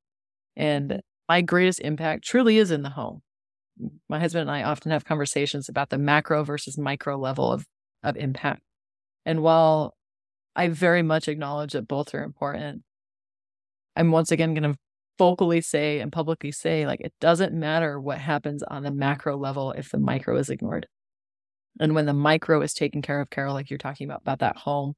And 0.54 1.00
my 1.26 1.40
greatest 1.40 1.80
impact 1.80 2.24
truly 2.24 2.58
is 2.58 2.70
in 2.70 2.82
the 2.82 2.90
home. 2.90 3.22
My 4.08 4.20
husband 4.20 4.42
and 4.42 4.50
I 4.50 4.62
often 4.62 4.92
have 4.92 5.04
conversations 5.04 5.68
about 5.68 5.88
the 5.88 5.98
macro 5.98 6.44
versus 6.44 6.76
micro 6.76 7.16
level 7.16 7.50
of, 7.50 7.64
of 8.02 8.16
impact. 8.16 8.60
And 9.24 9.42
while 9.42 9.94
I 10.54 10.68
very 10.68 11.02
much 11.02 11.28
acknowledge 11.28 11.72
that 11.72 11.88
both 11.88 12.14
are 12.14 12.22
important, 12.22 12.82
I'm 13.96 14.10
once 14.10 14.30
again 14.30 14.52
going 14.52 14.74
to 14.74 14.78
vocally 15.16 15.60
say 15.60 15.98
and 15.98 16.12
publicly 16.12 16.52
say 16.52 16.86
like 16.86 17.00
it 17.00 17.12
doesn't 17.20 17.52
matter 17.52 17.98
what 17.98 18.18
happens 18.18 18.62
on 18.62 18.84
the 18.84 18.90
macro 18.90 19.36
level 19.36 19.72
if 19.72 19.90
the 19.90 19.98
micro 19.98 20.36
is 20.36 20.48
ignored 20.48 20.86
and 21.80 21.92
when 21.92 22.06
the 22.06 22.14
micro 22.14 22.62
is 22.62 22.72
taken 22.72 23.02
care 23.02 23.20
of 23.20 23.28
carol 23.28 23.52
like 23.52 23.68
you're 23.68 23.78
talking 23.78 24.08
about 24.08 24.20
about 24.22 24.38
that 24.38 24.56
home 24.58 24.94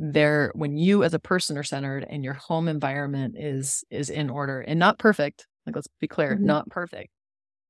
there 0.00 0.52
when 0.54 0.76
you 0.76 1.02
as 1.02 1.12
a 1.12 1.18
person 1.18 1.58
are 1.58 1.64
centered 1.64 2.06
and 2.08 2.22
your 2.22 2.34
home 2.34 2.68
environment 2.68 3.34
is 3.36 3.84
is 3.90 4.10
in 4.10 4.30
order 4.30 4.60
and 4.60 4.78
not 4.78 4.96
perfect 4.96 5.48
like 5.66 5.74
let's 5.74 5.88
be 6.00 6.06
clear 6.06 6.36
mm-hmm. 6.36 6.46
not 6.46 6.70
perfect 6.70 7.10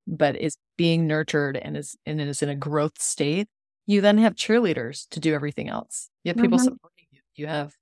but 0.06 0.36
is 0.36 0.58
being 0.76 1.06
nurtured 1.06 1.56
and 1.56 1.74
is 1.74 1.96
and 2.04 2.20
is 2.20 2.42
in 2.42 2.50
a 2.50 2.54
growth 2.54 3.00
state 3.00 3.48
you 3.86 4.02
then 4.02 4.18
have 4.18 4.34
cheerleaders 4.34 5.08
to 5.08 5.20
do 5.20 5.32
everything 5.32 5.70
else 5.70 6.10
you 6.22 6.28
have 6.28 6.36
people 6.36 6.58
mm-hmm. 6.58 6.64
supporting 6.64 7.06
you 7.10 7.20
you 7.34 7.46
have 7.46 7.72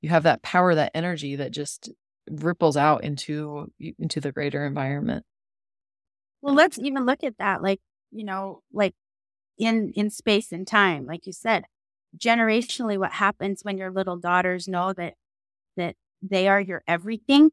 you 0.00 0.10
have 0.10 0.22
that 0.22 0.42
power 0.42 0.76
that 0.76 0.92
energy 0.94 1.34
that 1.34 1.50
just 1.50 1.90
ripples 2.30 2.76
out 2.76 3.02
into 3.02 3.66
into 3.98 4.20
the 4.20 4.30
greater 4.30 4.64
environment 4.64 5.24
well 6.40 6.54
let's 6.54 6.78
even 6.78 7.04
look 7.04 7.24
at 7.24 7.36
that 7.38 7.64
like 7.64 7.80
you 8.12 8.22
know 8.22 8.62
like 8.72 8.94
in 9.58 9.90
in 9.96 10.08
space 10.08 10.52
and 10.52 10.68
time 10.68 11.04
like 11.04 11.26
you 11.26 11.32
said 11.32 11.64
generationally 12.18 12.98
what 12.98 13.12
happens 13.12 13.62
when 13.62 13.78
your 13.78 13.90
little 13.90 14.16
daughters 14.16 14.68
know 14.68 14.92
that 14.92 15.14
that 15.76 15.94
they 16.22 16.48
are 16.48 16.60
your 16.60 16.82
everything 16.86 17.50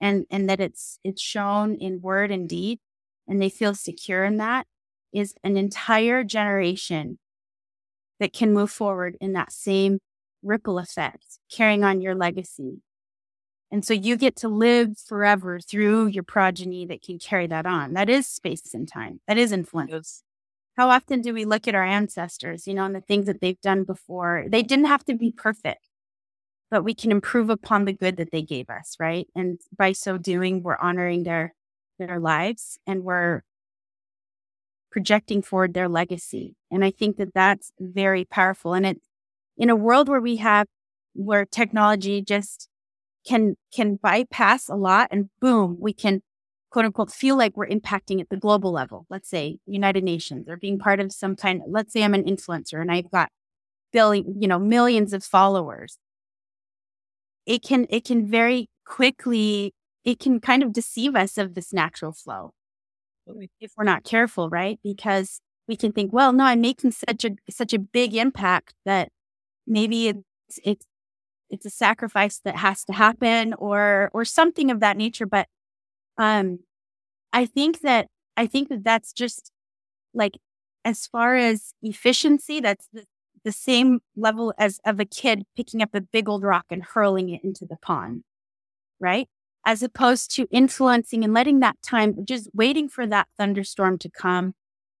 and, 0.00 0.26
and 0.30 0.48
that 0.48 0.60
it's, 0.60 0.98
it's 1.04 1.20
shown 1.20 1.74
in 1.74 2.00
word 2.00 2.30
and 2.30 2.48
deed 2.48 2.78
and 3.26 3.42
they 3.42 3.50
feel 3.50 3.74
secure 3.74 4.24
in 4.24 4.36
that 4.38 4.66
is 5.12 5.34
an 5.42 5.56
entire 5.56 6.22
generation 6.24 7.18
that 8.20 8.32
can 8.32 8.52
move 8.52 8.70
forward 8.70 9.16
in 9.20 9.32
that 9.32 9.52
same 9.52 9.98
ripple 10.42 10.78
effect, 10.78 11.38
carrying 11.50 11.84
on 11.84 12.00
your 12.00 12.14
legacy. 12.14 12.80
And 13.70 13.84
so 13.84 13.92
you 13.92 14.16
get 14.16 14.34
to 14.36 14.48
live 14.48 14.98
forever 14.98 15.60
through 15.60 16.06
your 16.06 16.22
progeny 16.22 16.86
that 16.86 17.02
can 17.02 17.18
carry 17.18 17.46
that 17.48 17.66
on. 17.66 17.92
That 17.92 18.08
is 18.08 18.26
space 18.26 18.72
and 18.72 18.88
time. 18.88 19.20
That 19.28 19.36
is 19.36 19.52
influence. 19.52 20.22
How 20.78 20.90
often 20.90 21.20
do 21.20 21.34
we 21.34 21.44
look 21.44 21.66
at 21.66 21.74
our 21.74 21.84
ancestors, 21.84 22.68
you 22.68 22.72
know, 22.72 22.84
and 22.84 22.94
the 22.94 23.00
things 23.00 23.26
that 23.26 23.40
they've 23.40 23.60
done 23.60 23.82
before? 23.82 24.44
They 24.46 24.62
didn't 24.62 24.84
have 24.84 25.04
to 25.06 25.14
be 25.14 25.32
perfect, 25.32 25.88
but 26.70 26.84
we 26.84 26.94
can 26.94 27.10
improve 27.10 27.50
upon 27.50 27.84
the 27.84 27.92
good 27.92 28.16
that 28.16 28.30
they 28.30 28.42
gave 28.42 28.70
us, 28.70 28.94
right? 29.00 29.26
And 29.34 29.60
by 29.76 29.90
so 29.90 30.18
doing, 30.18 30.62
we're 30.62 30.78
honoring 30.78 31.24
their 31.24 31.52
their 31.98 32.20
lives 32.20 32.78
and 32.86 33.02
we're 33.02 33.42
projecting 34.92 35.42
forward 35.42 35.74
their 35.74 35.88
legacy. 35.88 36.54
And 36.70 36.84
I 36.84 36.92
think 36.92 37.16
that 37.16 37.34
that's 37.34 37.72
very 37.80 38.24
powerful. 38.24 38.72
And 38.72 38.86
it, 38.86 39.00
in 39.56 39.70
a 39.70 39.76
world 39.76 40.08
where 40.08 40.20
we 40.20 40.36
have, 40.36 40.68
where 41.12 41.44
technology 41.44 42.22
just 42.22 42.68
can, 43.26 43.56
can 43.74 43.96
bypass 43.96 44.68
a 44.68 44.76
lot 44.76 45.08
and 45.10 45.28
boom, 45.40 45.76
we 45.80 45.92
can 45.92 46.22
quote 46.70 46.84
unquote 46.84 47.10
feel 47.10 47.36
like 47.36 47.56
we're 47.56 47.68
impacting 47.68 48.20
at 48.20 48.28
the 48.30 48.36
global 48.36 48.72
level. 48.72 49.06
Let's 49.10 49.28
say 49.28 49.58
United 49.66 50.04
Nations 50.04 50.48
or 50.48 50.56
being 50.56 50.78
part 50.78 51.00
of 51.00 51.12
some 51.12 51.36
kind, 51.36 51.62
let's 51.66 51.92
say 51.92 52.02
I'm 52.04 52.14
an 52.14 52.24
influencer 52.24 52.80
and 52.80 52.90
I've 52.90 53.10
got 53.10 53.30
billion, 53.92 54.40
you 54.40 54.48
know, 54.48 54.58
millions 54.58 55.12
of 55.12 55.24
followers. 55.24 55.98
It 57.46 57.62
can, 57.62 57.86
it 57.88 58.04
can 58.04 58.26
very 58.26 58.68
quickly, 58.84 59.72
it 60.04 60.18
can 60.18 60.40
kind 60.40 60.62
of 60.62 60.72
deceive 60.72 61.16
us 61.16 61.38
of 61.38 61.54
this 61.54 61.72
natural 61.72 62.12
flow 62.12 62.52
if 63.60 63.72
we're 63.76 63.84
not 63.84 64.04
careful, 64.04 64.48
right? 64.48 64.78
Because 64.82 65.40
we 65.66 65.76
can 65.76 65.92
think, 65.92 66.12
well, 66.12 66.32
no, 66.32 66.44
I'm 66.44 66.60
making 66.60 66.92
such 66.92 67.24
a 67.24 67.30
such 67.50 67.72
a 67.72 67.78
big 67.78 68.14
impact 68.14 68.74
that 68.84 69.10
maybe 69.66 70.08
it's 70.08 70.60
it's 70.64 70.86
it's 71.50 71.66
a 71.66 71.70
sacrifice 71.70 72.40
that 72.44 72.56
has 72.56 72.84
to 72.86 72.92
happen 72.92 73.54
or 73.54 74.10
or 74.12 74.24
something 74.24 74.70
of 74.70 74.80
that 74.80 74.96
nature. 74.96 75.26
But 75.26 75.48
um, 76.18 76.60
I 77.32 77.46
think 77.46 77.80
that 77.82 78.08
I 78.36 78.46
think 78.46 78.68
that 78.70 78.84
that's 78.84 79.12
just 79.12 79.52
like 80.14 80.38
as 80.84 81.06
far 81.06 81.36
as 81.36 81.72
efficiency, 81.82 82.60
that's 82.60 82.88
the, 82.92 83.04
the 83.44 83.52
same 83.52 84.00
level 84.16 84.54
as 84.58 84.80
of 84.86 85.00
a 85.00 85.04
kid 85.04 85.44
picking 85.56 85.82
up 85.82 85.90
a 85.94 86.00
big 86.00 86.28
old 86.28 86.42
rock 86.44 86.66
and 86.70 86.84
hurling 86.84 87.30
it 87.30 87.44
into 87.44 87.66
the 87.66 87.76
pond, 87.82 88.22
right? 89.00 89.28
as 89.66 89.82
opposed 89.82 90.34
to 90.34 90.46
influencing 90.50 91.24
and 91.24 91.34
letting 91.34 91.60
that 91.60 91.76
time, 91.82 92.24
just 92.24 92.48
waiting 92.54 92.88
for 92.88 93.06
that 93.06 93.28
thunderstorm 93.38 93.98
to 93.98 94.08
come, 94.08 94.54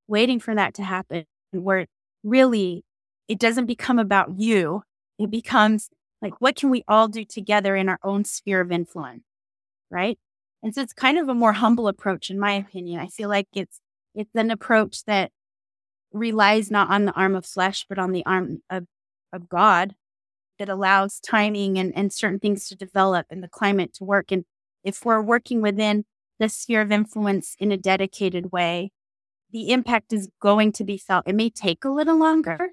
waiting 0.08 0.40
for 0.40 0.54
that 0.54 0.74
to 0.74 0.82
happen, 0.84 1.24
where 1.52 1.86
really 2.22 2.84
it 3.28 3.38
doesn't 3.38 3.66
become 3.66 3.98
about 3.98 4.38
you. 4.38 4.82
It 5.18 5.30
becomes 5.30 5.88
like, 6.20 6.40
what 6.40 6.56
can 6.56 6.70
we 6.70 6.84
all 6.88 7.08
do 7.08 7.24
together 7.24 7.76
in 7.76 7.88
our 7.88 7.98
own 8.02 8.24
sphere 8.24 8.60
of 8.60 8.70
influence? 8.72 9.22
Right. 9.90 10.18
And 10.62 10.74
so 10.74 10.80
it's 10.82 10.92
kind 10.92 11.18
of 11.18 11.28
a 11.28 11.34
more 11.34 11.52
humble 11.52 11.88
approach, 11.88 12.30
in 12.30 12.38
my 12.38 12.52
opinion. 12.52 13.00
I 13.00 13.06
feel 13.06 13.28
like 13.28 13.48
it's, 13.54 13.80
it's 14.14 14.34
an 14.34 14.50
approach 14.50 15.04
that 15.04 15.30
relies 16.12 16.70
not 16.70 16.90
on 16.90 17.04
the 17.04 17.12
arm 17.12 17.36
of 17.36 17.46
flesh, 17.46 17.86
but 17.88 17.98
on 17.98 18.12
the 18.12 18.24
arm 18.26 18.62
of, 18.70 18.86
of 19.32 19.48
God 19.48 19.94
that 20.58 20.68
allows 20.68 21.20
timing 21.20 21.78
and, 21.78 21.96
and 21.96 22.12
certain 22.12 22.40
things 22.40 22.68
to 22.68 22.76
develop 22.76 23.26
and 23.30 23.42
the 23.42 23.48
climate 23.48 23.94
to 23.94 24.04
work. 24.04 24.32
And 24.32 24.44
if 24.82 25.04
we're 25.04 25.22
working 25.22 25.62
within 25.62 26.04
the 26.38 26.48
sphere 26.48 26.80
of 26.80 26.92
influence 26.92 27.54
in 27.58 27.70
a 27.70 27.76
dedicated 27.76 28.50
way, 28.52 28.90
the 29.50 29.70
impact 29.70 30.12
is 30.12 30.28
going 30.40 30.72
to 30.72 30.84
be 30.84 30.98
felt. 30.98 31.26
It 31.26 31.34
may 31.34 31.50
take 31.50 31.84
a 31.84 31.90
little 31.90 32.18
longer, 32.18 32.70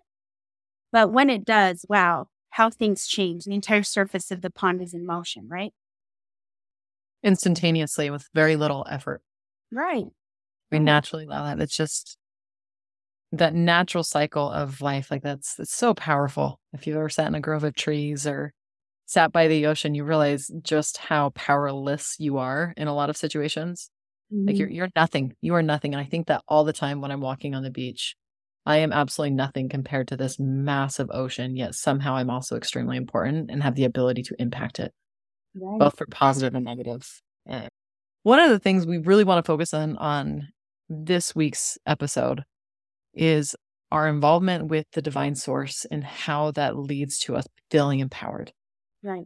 but 0.92 1.12
when 1.12 1.30
it 1.30 1.46
does, 1.46 1.86
wow, 1.88 2.28
how 2.52 2.70
things 2.70 3.08
change. 3.08 3.46
The 3.46 3.54
entire 3.54 3.84
surface 3.84 4.32
of 4.32 4.42
the 4.42 4.50
pond 4.50 4.82
is 4.82 4.94
in 4.94 5.06
motion, 5.06 5.48
right? 5.48 5.74
Instantaneously 7.26 8.10
with 8.10 8.30
very 8.34 8.56
little 8.56 8.86
effort. 8.90 9.22
Right. 9.72 10.06
We 10.72 10.80
naturally 10.80 11.26
allow 11.26 11.44
that. 11.46 11.62
It's 11.62 11.76
just 11.76 12.18
that 13.32 13.54
natural 13.54 14.04
cycle 14.04 14.50
of 14.50 14.80
life. 14.82 15.12
Like 15.12 15.24
that's, 15.24 15.60
it's 15.60 15.74
so 15.74 15.94
powerful. 15.94 16.60
If 16.74 16.86
you've 16.86 16.96
ever 16.96 17.10
sat 17.10 17.28
in 17.28 17.36
a 17.36 17.42
grove 17.42 17.64
of 17.64 17.76
trees 17.76 18.26
or 18.26 18.54
sat 19.08 19.32
by 19.32 19.48
the 19.48 19.66
ocean, 19.66 19.96
you 19.96 20.04
realize 20.04 20.50
just 20.62 20.98
how 20.98 21.32
powerless 21.32 22.16
you 22.20 22.38
are 22.38 22.74
in 22.78 22.88
a 22.88 22.96
lot 22.96 23.10
of 23.10 23.18
situations. 23.18 23.90
Mm-hmm. 24.34 24.48
Like 24.48 24.58
you're 24.58 24.70
you're 24.70 24.90
nothing. 24.96 25.34
You 25.42 25.56
are 25.56 25.62
nothing. 25.62 25.94
And 25.94 26.02
I 26.02 26.06
think 26.06 26.28
that 26.28 26.44
all 26.48 26.64
the 26.64 26.74
time 26.74 27.02
when 27.02 27.12
I'm 27.12 27.22
walking 27.22 27.54
on 27.56 27.64
the 27.64 27.72
beach, 27.72 28.16
I 28.66 28.78
am 28.78 28.92
absolutely 28.92 29.36
nothing 29.36 29.70
compared 29.70 30.08
to 30.08 30.18
this 30.18 30.40
massive 30.40 31.10
ocean. 31.12 31.56
Yet 31.56 31.76
somehow 31.76 32.16
I'm 32.16 32.30
also 32.30 32.56
extremely 32.56 32.98
important 32.98 33.52
and 33.52 33.62
have 33.62 33.76
the 33.76 33.84
ability 33.86 34.24
to 34.24 34.36
impact 34.40 34.80
it, 34.80 34.92
right. 35.56 35.80
both 35.80 35.98
for 35.98 36.06
positive 36.08 36.56
and 36.56 36.66
negative. 36.66 37.22
And 37.46 37.70
one 38.24 38.40
of 38.40 38.50
the 38.50 38.60
things 38.60 38.86
we 38.86 38.98
really 38.98 39.24
want 39.24 39.44
to 39.44 39.48
focus 39.48 39.74
on 39.74 39.98
on 39.98 40.50
this 40.90 41.36
week's 41.36 41.78
episode 41.86 42.44
is 43.14 43.56
our 43.92 44.08
involvement 44.08 44.68
with 44.68 44.86
the 44.94 45.02
divine 45.02 45.36
source 45.36 45.86
and 45.90 46.04
how 46.04 46.52
that 46.52 46.78
leads 46.78 47.20
to 47.20 47.36
us 47.36 47.46
feeling 47.72 48.00
empowered. 48.00 48.52
Right. 49.04 49.26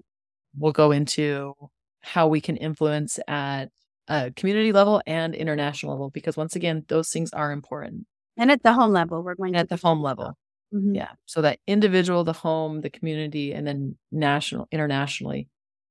We'll 0.57 0.73
go 0.73 0.91
into 0.91 1.53
how 2.01 2.27
we 2.27 2.41
can 2.41 2.57
influence 2.57 3.19
at 3.27 3.69
a 4.07 4.31
community 4.35 4.71
level 4.71 5.01
and 5.05 5.35
international 5.35 5.93
level 5.93 6.09
because 6.09 6.35
once 6.35 6.55
again, 6.55 6.83
those 6.87 7.09
things 7.09 7.31
are 7.33 7.51
important. 7.51 8.05
And 8.37 8.51
at 8.51 8.63
the 8.63 8.73
home 8.73 8.91
level, 8.91 9.23
we're 9.23 9.35
going 9.35 9.53
to 9.53 9.59
at 9.59 9.69
the 9.69 9.77
home 9.77 10.01
level. 10.01 10.33
Mm-hmm. 10.73 10.95
Yeah. 10.95 11.11
So 11.25 11.41
that 11.41 11.59
individual, 11.67 12.23
the 12.23 12.33
home, 12.33 12.81
the 12.81 12.89
community, 12.89 13.53
and 13.53 13.65
then 13.65 13.97
national, 14.11 14.67
internationally, 14.71 15.47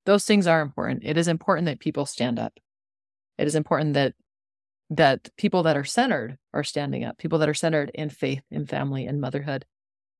those 0.09 0.25
things 0.25 0.47
are 0.47 0.61
important. 0.61 1.03
It 1.05 1.17
is 1.17 1.27
important 1.27 1.65
that 1.67 1.79
people 1.79 2.05
stand 2.05 2.39
up. 2.39 2.53
It 3.37 3.47
is 3.47 3.55
important 3.55 3.93
that 3.93 4.13
that 4.91 5.29
people 5.37 5.61
that 5.63 5.77
are 5.77 5.83
centered 5.83 6.37
are 6.51 6.63
standing 6.63 7.03
up, 7.03 7.17
people 7.19 7.37
that 7.39 7.49
are 7.49 7.53
centered 7.53 7.91
in 7.93 8.09
faith, 8.09 8.41
in 8.49 8.65
family, 8.65 9.05
and 9.05 9.21
motherhood, 9.21 9.65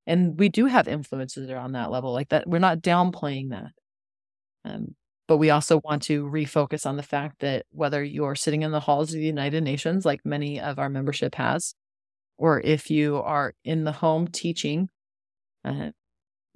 and 0.09 0.39
we 0.39 0.49
do 0.49 0.65
have 0.65 0.87
influences 0.87 1.49
on 1.51 1.73
that 1.73 1.91
level 1.91 2.11
like 2.11 2.29
that 2.29 2.47
we're 2.47 2.59
not 2.59 2.81
downplaying 2.81 3.51
that 3.51 3.71
um, 4.65 4.95
but 5.27 5.37
we 5.37 5.51
also 5.51 5.79
want 5.85 6.01
to 6.01 6.25
refocus 6.25 6.85
on 6.85 6.97
the 6.97 7.03
fact 7.03 7.39
that 7.39 7.65
whether 7.69 8.03
you're 8.03 8.35
sitting 8.35 8.63
in 8.63 8.71
the 8.71 8.79
halls 8.79 9.13
of 9.13 9.19
the 9.19 9.25
united 9.25 9.63
nations 9.63 10.05
like 10.05 10.21
many 10.25 10.59
of 10.59 10.79
our 10.79 10.89
membership 10.89 11.35
has 11.35 11.75
or 12.37 12.59
if 12.61 12.89
you 12.89 13.17
are 13.17 13.53
in 13.63 13.83
the 13.83 13.91
home 13.91 14.27
teaching 14.27 14.89
uh, 15.63 15.91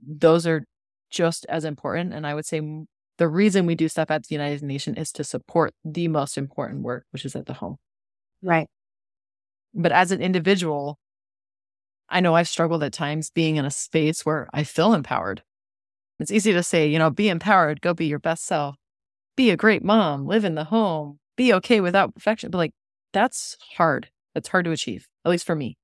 those 0.06 0.48
are 0.48 0.66
just 1.12 1.46
as 1.48 1.64
important 1.64 2.14
and 2.14 2.26
i 2.26 2.34
would 2.34 2.46
say 2.46 2.60
the 3.24 3.30
reason 3.30 3.66
we 3.66 3.76
do 3.76 3.88
stuff 3.88 4.12
at 4.12 4.24
the 4.24 4.36
united 4.36 4.62
nations 4.62 4.98
is 4.98 5.12
to 5.14 5.24
support 5.24 5.74
the 5.86 6.08
most 6.08 6.38
important 6.38 6.82
work 6.82 7.06
which 7.12 7.26
is 7.26 7.36
at 7.36 7.46
the 7.46 7.54
home 7.54 7.78
right 8.42 8.68
but 9.74 9.92
as 9.92 10.12
an 10.12 10.22
individual 10.22 11.00
I 12.10 12.20
know 12.20 12.36
I've 12.36 12.48
struggled 12.48 12.84
at 12.84 12.94
times 12.94 13.32
being 13.32 13.56
in 13.56 13.66
a 13.66 13.72
space 13.72 14.24
where 14.24 14.48
I 14.54 14.64
feel 14.64 14.94
empowered. 14.94 15.42
It's 16.20 16.32
easy 16.32 16.54
to 16.54 16.62
say, 16.62 16.88
you 16.88 17.00
know, 17.00 17.10
be 17.10 17.28
empowered, 17.28 17.82
go 17.82 17.94
be 17.94 18.06
your 18.06 18.20
best 18.20 18.46
self, 18.46 18.76
be 19.36 19.50
a 19.50 19.58
great 19.58 19.84
mom, 19.84 20.28
live 20.28 20.46
in 20.46 20.54
the 20.54 20.66
home, 20.66 21.18
be 21.36 21.52
okay 21.54 21.82
without 21.82 22.14
perfection. 22.14 22.52
But 22.52 22.60
like, 22.60 22.72
that's 23.14 23.58
hard. 23.78 24.10
That's 24.36 24.50
hard 24.50 24.66
to 24.66 24.72
achieve, 24.72 25.08
at 25.26 25.32
least 25.32 25.46
for 25.46 25.56
me. 25.56 25.76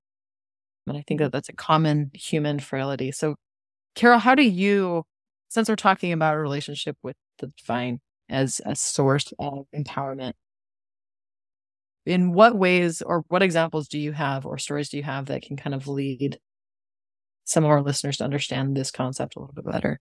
And 0.86 0.98
I 0.98 1.04
think 1.08 1.20
that 1.20 1.32
that's 1.32 1.50
a 1.50 1.54
common 1.54 2.12
human 2.14 2.60
frailty. 2.60 3.12
So, 3.12 3.36
Carol, 3.96 4.20
how 4.20 4.36
do 4.36 4.44
you, 4.44 5.04
since 5.50 5.68
we're 5.68 5.76
talking 5.76 6.14
about 6.14 6.36
a 6.36 6.40
relationship 6.40 6.96
with 7.02 7.16
the 7.40 7.48
divine 7.48 8.00
as 8.30 8.62
a 8.66 8.76
source 8.76 9.34
of 9.40 9.66
empowerment, 9.76 10.34
in 12.06 12.34
what 12.34 12.56
ways 12.56 13.02
or 13.02 13.24
what 13.28 13.44
examples 13.44 13.88
do 13.88 14.00
you 14.00 14.12
have 14.12 14.46
or 14.46 14.58
stories 14.58 14.90
do 14.90 14.98
you 14.98 15.04
have 15.04 15.28
that 15.28 15.42
can 15.42 15.58
kind 15.58 15.76
of 15.76 15.88
lead 15.88 16.40
some 17.44 17.64
of 17.64 17.70
our 17.70 17.82
listeners 17.82 18.18
to 18.18 18.24
understand 18.24 18.76
this 18.76 18.92
concept 18.92 19.36
a 19.36 19.40
little 19.40 19.54
bit 19.54 19.66
better? 19.66 20.00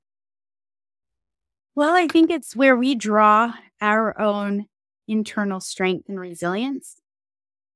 Well, 1.74 1.94
I 1.94 2.08
think 2.08 2.30
it's 2.30 2.56
where 2.56 2.76
we 2.76 2.94
draw 2.94 3.54
our 3.80 4.18
own 4.20 4.66
internal 5.06 5.60
strength 5.60 6.08
and 6.08 6.18
resilience. 6.18 6.96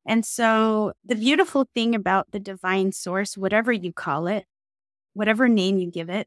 And 0.07 0.27
so, 0.27 0.93
the 1.05 1.15
beautiful 1.15 1.69
thing 1.75 1.95
about 1.95 2.33
the 2.33 2.41
divine 2.41 2.93
source, 2.93 3.39
whatever 3.39 3.73
you 3.73 3.93
call 3.93 4.27
it, 4.27 4.45
whatever 5.15 5.49
name 5.49 5.79
you 5.79 5.91
give 5.91 6.11
it, 6.11 6.27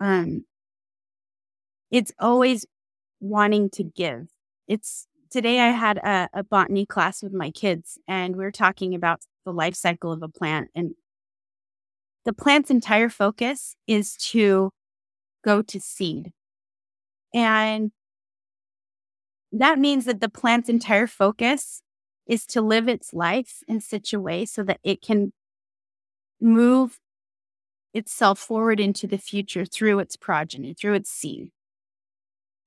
um, 0.00 0.44
it's 1.92 2.10
always 2.18 2.66
wanting 3.20 3.70
to 3.70 3.84
give. 3.84 4.28
It's 4.66 5.06
today 5.30 5.60
I 5.60 5.68
had 5.68 5.98
a, 5.98 6.28
a 6.32 6.42
botany 6.42 6.86
class 6.86 7.22
with 7.22 7.32
my 7.32 7.50
kids, 7.50 7.98
and 8.08 8.34
we 8.34 8.44
are 8.44 8.50
talking 8.50 8.94
about 8.94 9.20
the 9.44 9.52
life 9.52 9.74
cycle 9.74 10.10
of 10.10 10.22
a 10.22 10.28
plant. 10.28 10.70
And 10.74 10.92
the 12.24 12.32
plant's 12.32 12.70
entire 12.70 13.10
focus 13.10 13.76
is 13.86 14.16
to 14.30 14.70
go 15.44 15.60
to 15.62 15.78
seed. 15.78 16.32
And 17.34 17.92
that 19.52 19.78
means 19.78 20.06
that 20.06 20.20
the 20.20 20.30
plant's 20.30 20.68
entire 20.68 21.06
focus 21.06 21.82
is 22.26 22.46
to 22.46 22.62
live 22.62 22.88
its 22.88 23.12
life 23.12 23.58
in 23.68 23.80
such 23.80 24.14
a 24.14 24.20
way 24.20 24.46
so 24.46 24.62
that 24.62 24.80
it 24.82 25.02
can 25.02 25.32
move 26.40 26.98
itself 27.92 28.38
forward 28.38 28.80
into 28.80 29.06
the 29.06 29.18
future 29.18 29.66
through 29.66 29.98
its 29.98 30.16
progeny, 30.16 30.72
through 30.72 30.94
its 30.94 31.10
seed. 31.10 31.50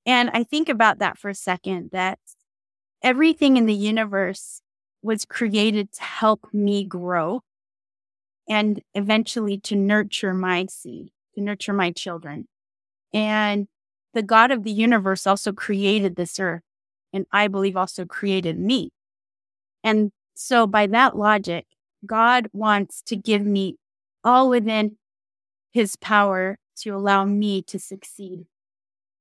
And 0.06 0.30
I 0.32 0.44
think 0.44 0.68
about 0.68 1.00
that 1.00 1.18
for 1.18 1.28
a 1.28 1.34
second 1.34 1.90
that 1.92 2.20
everything 3.02 3.56
in 3.56 3.66
the 3.66 3.74
universe 3.74 4.62
was 5.02 5.24
created 5.24 5.92
to 5.94 6.02
help 6.02 6.46
me 6.52 6.84
grow 6.84 7.42
and 8.48 8.80
eventually 8.94 9.58
to 9.58 9.74
nurture 9.74 10.32
my 10.32 10.66
seed, 10.70 11.10
to 11.34 11.40
nurture 11.40 11.72
my 11.72 11.90
children. 11.90 12.46
And 13.12 13.66
the 14.14 14.22
God 14.22 14.50
of 14.50 14.62
the 14.62 14.72
universe 14.72 15.26
also 15.26 15.52
created 15.52 16.16
this 16.16 16.38
earth, 16.38 16.62
and 17.12 17.26
I 17.32 17.48
believe 17.48 17.76
also 17.76 18.04
created 18.04 18.58
me. 18.58 18.90
And 19.82 20.12
so, 20.34 20.66
by 20.66 20.86
that 20.88 21.16
logic, 21.16 21.66
God 22.04 22.48
wants 22.52 23.02
to 23.02 23.16
give 23.16 23.44
me 23.44 23.76
all 24.24 24.48
within 24.48 24.96
his 25.72 25.96
power 25.96 26.58
to 26.78 26.90
allow 26.90 27.24
me 27.24 27.62
to 27.62 27.78
succeed. 27.78 28.46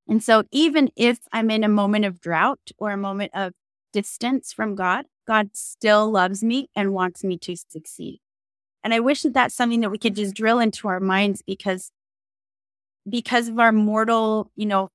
And 0.08 0.24
so, 0.24 0.44
even 0.52 0.92
if 0.96 1.20
I'm 1.32 1.50
in 1.50 1.64
a 1.64 1.70
moment 1.70 2.06
of 2.06 2.22
drought 2.22 2.72
or 2.78 2.92
a 2.92 2.98
moment 2.98 3.32
of 3.34 3.54
distance 3.92 4.54
from 4.54 4.76
God, 4.76 5.06
God 5.26 5.52
still 5.54 6.12
loves 6.12 6.44
me 6.44 6.70
and 6.76 6.94
wants 6.94 7.24
me 7.24 7.38
to 7.40 7.56
succeed. 7.56 8.20
And 8.84 8.94
I 8.94 9.00
wish 9.00 9.24
that 9.24 9.34
that's 9.34 9.56
something 9.56 9.82
that 9.82 9.90
we 9.90 9.98
could 9.98 10.16
just 10.16 10.36
drill 10.36 10.60
into 10.60 10.88
our 10.88 11.00
minds 11.00 11.42
because 11.42 11.92
because 13.10 13.48
of 13.48 13.60
our 13.60 13.72
mortal, 13.72 14.52
you 14.56 14.66
know, 14.66 14.90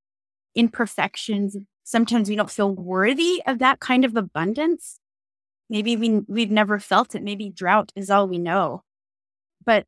imperfections, 0.54 1.56
sometimes 1.82 2.28
we 2.28 2.36
don't 2.36 2.50
feel 2.50 2.72
worthy 2.72 3.42
of 3.46 3.58
that 3.58 3.80
kind 3.80 4.04
of 4.04 4.16
abundance. 4.16 5.00
Maybe 5.68 5.96
we 5.96 6.20
we've 6.28 6.50
never 6.50 6.78
felt 6.78 7.14
it. 7.14 7.22
Maybe 7.22 7.50
drought 7.50 7.92
is 7.96 8.10
all 8.10 8.28
we 8.28 8.38
know. 8.38 8.82
But 9.64 9.86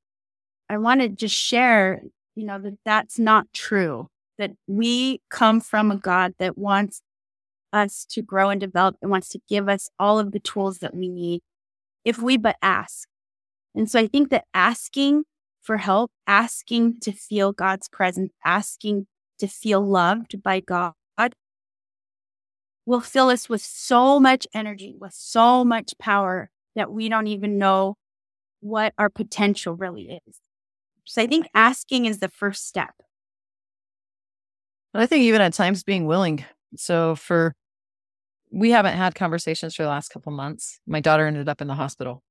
I 0.68 0.78
want 0.78 1.00
to 1.00 1.08
just 1.08 1.34
share, 1.34 2.02
you 2.34 2.46
know, 2.46 2.58
that 2.58 2.78
that's 2.84 3.18
not 3.18 3.46
true. 3.52 4.08
That 4.42 4.56
we 4.66 5.20
come 5.30 5.60
from 5.60 5.92
a 5.92 5.96
God 5.96 6.34
that 6.40 6.58
wants 6.58 7.00
us 7.72 8.04
to 8.10 8.22
grow 8.22 8.50
and 8.50 8.60
develop 8.60 8.96
and 9.00 9.08
wants 9.08 9.28
to 9.28 9.40
give 9.48 9.68
us 9.68 9.88
all 10.00 10.18
of 10.18 10.32
the 10.32 10.40
tools 10.40 10.78
that 10.78 10.96
we 10.96 11.08
need 11.08 11.42
if 12.04 12.18
we 12.18 12.36
but 12.36 12.56
ask. 12.60 13.08
And 13.72 13.88
so 13.88 14.00
I 14.00 14.08
think 14.08 14.30
that 14.30 14.46
asking 14.52 15.22
for 15.60 15.76
help, 15.76 16.10
asking 16.26 16.98
to 17.02 17.12
feel 17.12 17.52
God's 17.52 17.88
presence, 17.88 18.32
asking 18.44 19.06
to 19.38 19.46
feel 19.46 19.80
loved 19.80 20.42
by 20.42 20.58
God 20.58 20.94
will 22.84 23.00
fill 23.00 23.28
us 23.28 23.48
with 23.48 23.62
so 23.62 24.18
much 24.18 24.44
energy, 24.52 24.96
with 24.98 25.14
so 25.14 25.64
much 25.64 25.94
power 26.00 26.50
that 26.74 26.90
we 26.90 27.08
don't 27.08 27.28
even 27.28 27.56
know 27.56 27.94
what 28.58 28.92
our 28.98 29.08
potential 29.08 29.76
really 29.76 30.20
is. 30.26 30.40
So 31.04 31.22
I 31.22 31.28
think 31.28 31.46
asking 31.54 32.06
is 32.06 32.18
the 32.18 32.28
first 32.28 32.66
step. 32.66 32.94
I 34.94 35.06
think 35.06 35.22
even 35.22 35.40
at 35.40 35.54
times 35.54 35.82
being 35.82 36.06
willing. 36.06 36.44
So 36.76 37.16
for 37.16 37.54
we 38.50 38.70
haven't 38.70 38.96
had 38.96 39.14
conversations 39.14 39.74
for 39.74 39.82
the 39.82 39.88
last 39.88 40.10
couple 40.10 40.30
months. 40.30 40.78
My 40.86 41.00
daughter 41.00 41.26
ended 41.26 41.48
up 41.48 41.62
in 41.62 41.68
the 41.68 41.74
hospital 41.74 42.22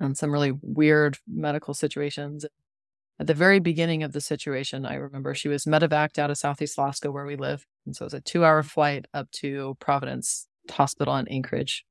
on 0.00 0.14
some 0.14 0.30
really 0.30 0.52
weird 0.62 1.18
medical 1.26 1.74
situations. 1.74 2.46
At 3.18 3.26
the 3.26 3.34
very 3.34 3.58
beginning 3.58 4.02
of 4.02 4.12
the 4.12 4.20
situation, 4.20 4.86
I 4.86 4.94
remember 4.94 5.34
she 5.34 5.48
was 5.48 5.64
medevaced 5.64 6.18
out 6.18 6.30
of 6.30 6.38
Southeast 6.38 6.78
Alaska, 6.78 7.10
where 7.10 7.26
we 7.26 7.36
live. 7.36 7.66
And 7.84 7.94
so 7.94 8.04
it 8.04 8.06
was 8.06 8.14
a 8.14 8.20
two 8.20 8.44
hour 8.44 8.62
flight 8.62 9.06
up 9.12 9.30
to 9.32 9.76
Providence 9.80 10.46
Hospital 10.70 11.16
in 11.16 11.28
Anchorage, 11.28 11.84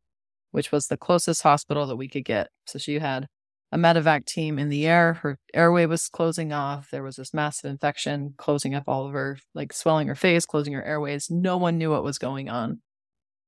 which 0.51 0.71
was 0.71 0.87
the 0.87 0.97
closest 0.97 1.43
hospital 1.43 1.85
that 1.87 1.97
we 1.97 2.07
could 2.07 2.25
get. 2.25 2.49
So 2.65 2.79
she 2.79 2.99
had 2.99 3.27
a 3.71 3.77
medevac 3.77 4.25
team 4.25 4.59
in 4.59 4.69
the 4.69 4.85
air. 4.85 5.13
Her 5.15 5.39
airway 5.53 5.85
was 5.85 6.09
closing 6.09 6.51
off. 6.51 6.89
There 6.91 7.03
was 7.03 7.15
this 7.15 7.33
massive 7.33 7.69
infection 7.69 8.33
closing 8.37 8.75
up 8.75 8.83
all 8.87 9.07
of 9.07 9.13
her, 9.13 9.37
like 9.53 9.71
swelling 9.71 10.07
her 10.07 10.15
face, 10.15 10.45
closing 10.45 10.73
her 10.73 10.83
airways. 10.83 11.29
No 11.31 11.57
one 11.57 11.77
knew 11.77 11.91
what 11.91 12.03
was 12.03 12.17
going 12.17 12.49
on. 12.49 12.81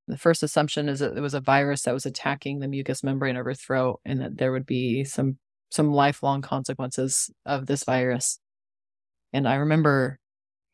The 0.07 0.17
first 0.17 0.43
assumption 0.43 0.89
is 0.89 0.99
that 0.99 1.17
it 1.17 1.21
was 1.21 1.33
a 1.33 1.41
virus 1.41 1.83
that 1.83 1.93
was 1.93 2.05
attacking 2.05 2.59
the 2.59 2.67
mucous 2.67 3.03
membrane 3.03 3.37
of 3.37 3.45
her 3.45 3.53
throat 3.53 3.99
and 4.05 4.21
that 4.21 4.37
there 4.37 4.51
would 4.51 4.65
be 4.65 5.03
some 5.03 5.37
some 5.69 5.91
lifelong 5.91 6.41
consequences 6.41 7.31
of 7.45 7.65
this 7.65 7.83
virus. 7.83 8.39
And 9.31 9.47
I 9.47 9.55
remember 9.55 10.19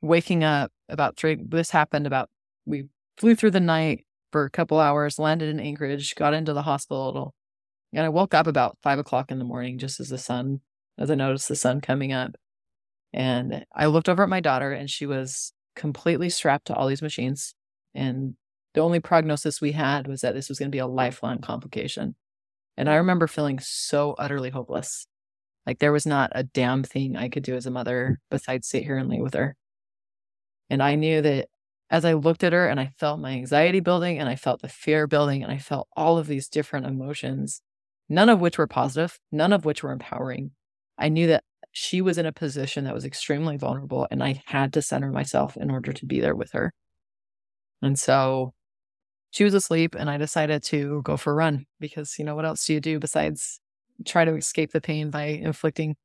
waking 0.01 0.43
up 0.43 0.71
about 0.89 1.17
three 1.17 1.37
this 1.41 1.71
happened 1.71 2.05
about 2.05 2.29
we 2.65 2.85
flew 3.17 3.35
through 3.35 3.51
the 3.51 3.59
night 3.59 4.05
for 4.31 4.45
a 4.45 4.49
couple 4.49 4.79
hours, 4.79 5.19
landed 5.19 5.49
in 5.49 5.59
Anchorage, 5.59 6.15
got 6.15 6.33
into 6.33 6.53
the 6.53 6.63
hospital, 6.63 7.33
and 7.93 8.05
I 8.05 8.09
woke 8.09 8.33
up 8.33 8.47
about 8.47 8.77
five 8.83 8.99
o'clock 8.99 9.31
in 9.31 9.39
the 9.39 9.45
morning 9.45 9.77
just 9.77 9.99
as 9.99 10.09
the 10.09 10.17
sun 10.17 10.61
as 10.97 11.09
I 11.09 11.15
noticed 11.15 11.47
the 11.47 11.55
sun 11.55 11.81
coming 11.81 12.11
up. 12.11 12.35
And 13.13 13.65
I 13.73 13.87
looked 13.87 14.09
over 14.09 14.23
at 14.23 14.29
my 14.29 14.41
daughter 14.41 14.71
and 14.71 14.89
she 14.89 15.05
was 15.05 15.53
completely 15.75 16.29
strapped 16.29 16.67
to 16.67 16.75
all 16.75 16.87
these 16.87 17.01
machines. 17.01 17.55
And 17.95 18.35
the 18.73 18.81
only 18.81 18.99
prognosis 18.99 19.61
we 19.61 19.71
had 19.71 20.07
was 20.07 20.21
that 20.21 20.35
this 20.35 20.49
was 20.49 20.59
going 20.59 20.69
to 20.69 20.75
be 20.75 20.79
a 20.79 20.87
lifelong 20.87 21.39
complication. 21.39 22.15
And 22.77 22.89
I 22.89 22.95
remember 22.95 23.27
feeling 23.27 23.59
so 23.59 24.13
utterly 24.19 24.51
hopeless. 24.51 25.07
Like 25.65 25.79
there 25.79 25.91
was 25.91 26.05
not 26.05 26.31
a 26.35 26.43
damn 26.43 26.83
thing 26.83 27.15
I 27.15 27.29
could 27.29 27.43
do 27.43 27.55
as 27.55 27.65
a 27.65 27.71
mother 27.71 28.19
besides 28.29 28.67
sit 28.67 28.83
here 28.83 28.97
and 28.97 29.09
lay 29.09 29.21
with 29.21 29.33
her. 29.33 29.55
And 30.69 30.83
I 30.83 30.95
knew 30.95 31.21
that 31.21 31.47
as 31.89 32.05
I 32.05 32.13
looked 32.13 32.43
at 32.43 32.53
her 32.53 32.67
and 32.67 32.79
I 32.79 32.91
felt 32.99 33.19
my 33.19 33.31
anxiety 33.31 33.79
building 33.79 34.19
and 34.19 34.29
I 34.29 34.35
felt 34.35 34.61
the 34.61 34.69
fear 34.69 35.07
building 35.07 35.41
and 35.43 35.51
I 35.51 35.57
felt 35.57 35.87
all 35.95 36.17
of 36.17 36.27
these 36.27 36.47
different 36.47 36.85
emotions, 36.85 37.61
none 38.09 38.29
of 38.29 38.41
which 38.41 38.57
were 38.57 38.67
positive, 38.67 39.19
none 39.31 39.53
of 39.53 39.65
which 39.65 39.83
were 39.83 39.91
empowering. 39.91 40.51
I 40.97 41.09
knew 41.09 41.27
that 41.27 41.43
she 41.71 42.01
was 42.01 42.17
in 42.17 42.25
a 42.25 42.31
position 42.31 42.83
that 42.85 42.93
was 42.93 43.05
extremely 43.05 43.55
vulnerable 43.57 44.07
and 44.09 44.23
I 44.23 44.41
had 44.47 44.73
to 44.73 44.81
center 44.81 45.11
myself 45.11 45.55
in 45.55 45.69
order 45.69 45.93
to 45.93 46.05
be 46.05 46.19
there 46.19 46.35
with 46.35 46.51
her. 46.51 46.73
And 47.81 47.97
so 47.97 48.53
she 49.31 49.43
was 49.43 49.53
asleep 49.53 49.95
and 49.97 50.09
I 50.09 50.17
decided 50.17 50.63
to 50.63 51.01
go 51.03 51.15
for 51.15 51.31
a 51.31 51.35
run 51.35 51.65
because, 51.79 52.15
you 52.17 52.25
know, 52.25 52.35
what 52.35 52.45
else 52.45 52.65
do 52.65 52.73
you 52.73 52.79
do 52.81 52.99
besides 52.99 53.59
try 54.05 54.25
to 54.25 54.35
escape 54.35 54.71
the 54.71 54.81
pain 54.81 55.11
by 55.11 55.25
inflicting 55.25 55.95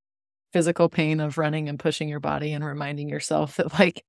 physical 0.52 0.88
pain 0.88 1.20
of 1.20 1.38
running 1.38 1.68
and 1.68 1.78
pushing 1.78 2.08
your 2.08 2.20
body 2.20 2.52
and 2.52 2.64
reminding 2.64 3.08
yourself 3.08 3.56
that, 3.56 3.78
like, 3.78 4.04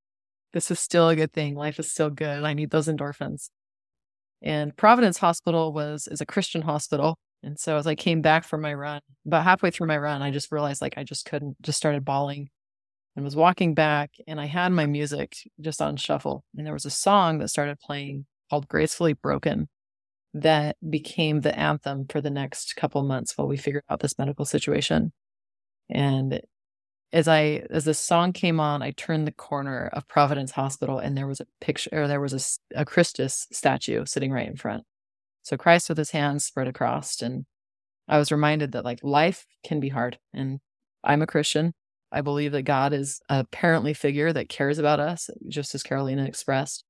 this 0.53 0.69
is 0.71 0.79
still 0.79 1.09
a 1.09 1.15
good 1.15 1.33
thing. 1.33 1.55
Life 1.55 1.79
is 1.79 1.91
still 1.91 2.09
good. 2.09 2.43
I 2.43 2.53
need 2.53 2.69
those 2.69 2.87
endorphins. 2.87 3.49
And 4.41 4.75
Providence 4.77 5.17
Hospital 5.17 5.73
was 5.73 6.07
is 6.07 6.21
a 6.21 6.25
Christian 6.25 6.61
hospital. 6.61 7.17
And 7.45 7.59
so 7.59 7.77
as 7.77 7.85
I 7.85 7.93
came 7.93 8.21
back 8.21 8.43
from 8.43 8.61
my 8.61 8.73
run, 8.73 9.01
about 9.25 9.43
halfway 9.43 9.69
through 9.69 9.87
my 9.87 9.97
run, 9.97 10.23
I 10.23 10.31
just 10.31 10.51
realized 10.51 10.81
like 10.81 10.97
I 10.97 11.03
just 11.03 11.25
couldn't 11.25 11.61
just 11.61 11.77
started 11.77 12.03
bawling 12.03 12.49
and 13.15 13.23
was 13.23 13.35
walking 13.35 13.75
back 13.75 14.11
and 14.27 14.41
I 14.41 14.45
had 14.45 14.71
my 14.71 14.87
music 14.87 15.37
just 15.61 15.81
on 15.81 15.95
shuffle. 15.95 16.43
And 16.57 16.65
there 16.65 16.73
was 16.73 16.85
a 16.85 16.89
song 16.89 17.37
that 17.37 17.49
started 17.49 17.79
playing 17.79 18.25
called 18.49 18.67
Gracefully 18.67 19.13
Broken 19.13 19.69
that 20.33 20.75
became 20.89 21.41
the 21.41 21.57
anthem 21.57 22.07
for 22.09 22.19
the 22.19 22.31
next 22.31 22.75
couple 22.75 23.03
months 23.03 23.37
while 23.37 23.47
we 23.47 23.57
figured 23.57 23.83
out 23.89 23.99
this 23.99 24.17
medical 24.17 24.43
situation. 24.43 25.13
And 25.87 26.41
as 27.13 27.27
I 27.27 27.63
as 27.69 27.85
the 27.85 27.93
song 27.93 28.33
came 28.33 28.59
on, 28.59 28.81
I 28.81 28.89
turned 28.89 29.27
the 29.27 29.31
corner 29.31 29.87
of 29.93 30.07
Providence 30.07 30.51
Hospital 30.51 30.97
and 30.97 31.15
there 31.15 31.27
was 31.27 31.41
a 31.41 31.47
picture 31.61 31.91
or 31.93 32.07
there 32.07 32.19
was 32.19 32.59
a, 32.73 32.79
a 32.81 32.85
Christus 32.85 33.47
statue 33.51 34.03
sitting 34.07 34.31
right 34.31 34.47
in 34.47 34.57
front. 34.57 34.83
So 35.45 35.57
Christ 35.57 35.89
with 35.89 35.97
his 35.99 36.09
hands 36.09 36.43
spread 36.43 36.67
across 36.67 37.21
and 37.21 37.45
I 38.07 38.17
was 38.17 38.31
reminded 38.31 38.71
that 38.71 38.83
like 38.83 38.99
life 39.03 39.45
can 39.63 39.79
be 39.79 39.89
hard 39.89 40.17
and 40.33 40.59
I'm 41.03 41.21
a 41.21 41.27
Christian. 41.27 41.73
I 42.11 42.21
believe 42.21 42.51
that 42.51 42.63
God 42.63 42.93
is 42.93 43.21
a 43.29 43.45
parently 43.45 43.95
figure 43.95 44.33
that 44.33 44.49
cares 44.49 44.79
about 44.79 44.99
us, 44.99 45.29
just 45.47 45.75
as 45.75 45.83
Carolina 45.83 46.25
expressed. 46.25 46.83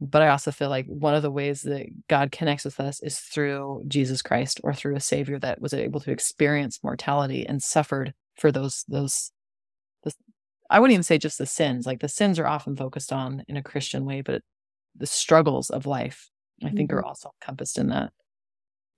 But 0.00 0.22
I 0.22 0.28
also 0.28 0.50
feel 0.50 0.70
like 0.70 0.86
one 0.86 1.14
of 1.14 1.22
the 1.22 1.30
ways 1.30 1.62
that 1.62 1.86
God 2.08 2.32
connects 2.32 2.64
with 2.64 2.80
us 2.80 3.00
is 3.00 3.20
through 3.20 3.84
Jesus 3.86 4.22
Christ 4.22 4.60
or 4.64 4.74
through 4.74 4.96
a 4.96 5.00
savior 5.00 5.38
that 5.38 5.60
was 5.60 5.72
able 5.72 6.00
to 6.00 6.10
experience 6.10 6.80
mortality 6.82 7.46
and 7.46 7.62
suffered 7.62 8.12
for 8.34 8.50
those 8.50 8.84
those 8.88 9.30
I 10.70 10.80
wouldn't 10.80 10.94
even 10.94 11.04
say 11.04 11.18
just 11.18 11.38
the 11.38 11.46
sins. 11.46 11.86
Like 11.86 12.00
the 12.00 12.08
sins 12.08 12.38
are 12.38 12.46
often 12.46 12.74
focused 12.74 13.12
on 13.12 13.44
in 13.46 13.56
a 13.56 13.62
Christian 13.62 14.04
way, 14.04 14.22
but 14.22 14.42
the 14.96 15.06
struggles 15.06 15.70
of 15.70 15.86
life, 15.86 16.30
I 16.62 16.70
think, 16.70 16.90
mm-hmm. 16.90 16.98
are 16.98 17.04
also 17.04 17.30
encompassed 17.40 17.78
in 17.78 17.88
that. 17.88 18.12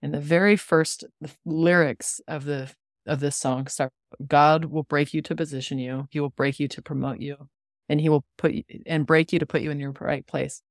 And 0.03 0.13
the 0.13 0.21
very 0.21 0.57
first 0.57 1.05
the 1.21 1.31
lyrics 1.45 2.21
of 2.29 2.45
the 2.45 2.71
of 3.07 3.21
this 3.21 3.37
song 3.37 3.67
start 3.69 3.93
God 4.27 4.67
will 4.67 4.83
break 4.83 5.15
you 5.15 5.23
to 5.23 5.35
position 5.35 5.79
you, 5.79 6.07
he 6.11 6.21
will 6.21 6.31
break 6.31 6.61
you 6.61 6.69
to 6.69 6.83
promote 6.83 7.21
you, 7.21 7.49
and 7.89 8.01
he 8.01 8.09
will 8.09 8.25
put 8.37 8.53
you 8.53 8.63
and 8.85 9.07
break 9.07 9.33
you 9.33 9.39
to 9.39 9.47
put 9.47 9.63
you 9.63 9.71
in 9.71 9.81
your 9.81 9.93
right 10.01 10.27
place. 10.27 10.63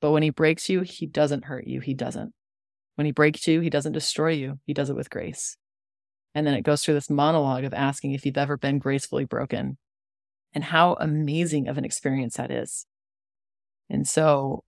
But 0.00 0.12
when 0.12 0.22
he 0.22 0.30
breaks 0.30 0.68
you, 0.68 0.80
he 0.80 1.06
doesn't 1.06 1.44
hurt 1.44 1.66
you. 1.66 1.80
He 1.80 1.94
doesn't. 1.94 2.32
When 2.94 3.04
he 3.04 3.12
breaks 3.12 3.46
you, 3.46 3.60
he 3.60 3.70
doesn't 3.70 3.92
destroy 3.92 4.30
you. 4.32 4.58
He 4.66 4.74
does 4.74 4.90
it 4.90 4.96
with 4.96 5.10
grace. 5.10 5.56
And 6.34 6.46
then 6.46 6.54
it 6.54 6.62
goes 6.62 6.82
through 6.82 6.94
this 6.94 7.10
monologue 7.10 7.64
of 7.64 7.74
asking 7.74 8.12
if 8.12 8.24
you've 8.24 8.38
ever 8.38 8.56
been 8.56 8.78
gracefully 8.78 9.24
broken 9.24 9.78
and 10.52 10.64
how 10.64 10.94
amazing 11.00 11.68
of 11.68 11.76
an 11.76 11.84
experience 11.84 12.36
that 12.36 12.50
is. 12.50 12.86
And 13.88 14.06
so, 14.06 14.64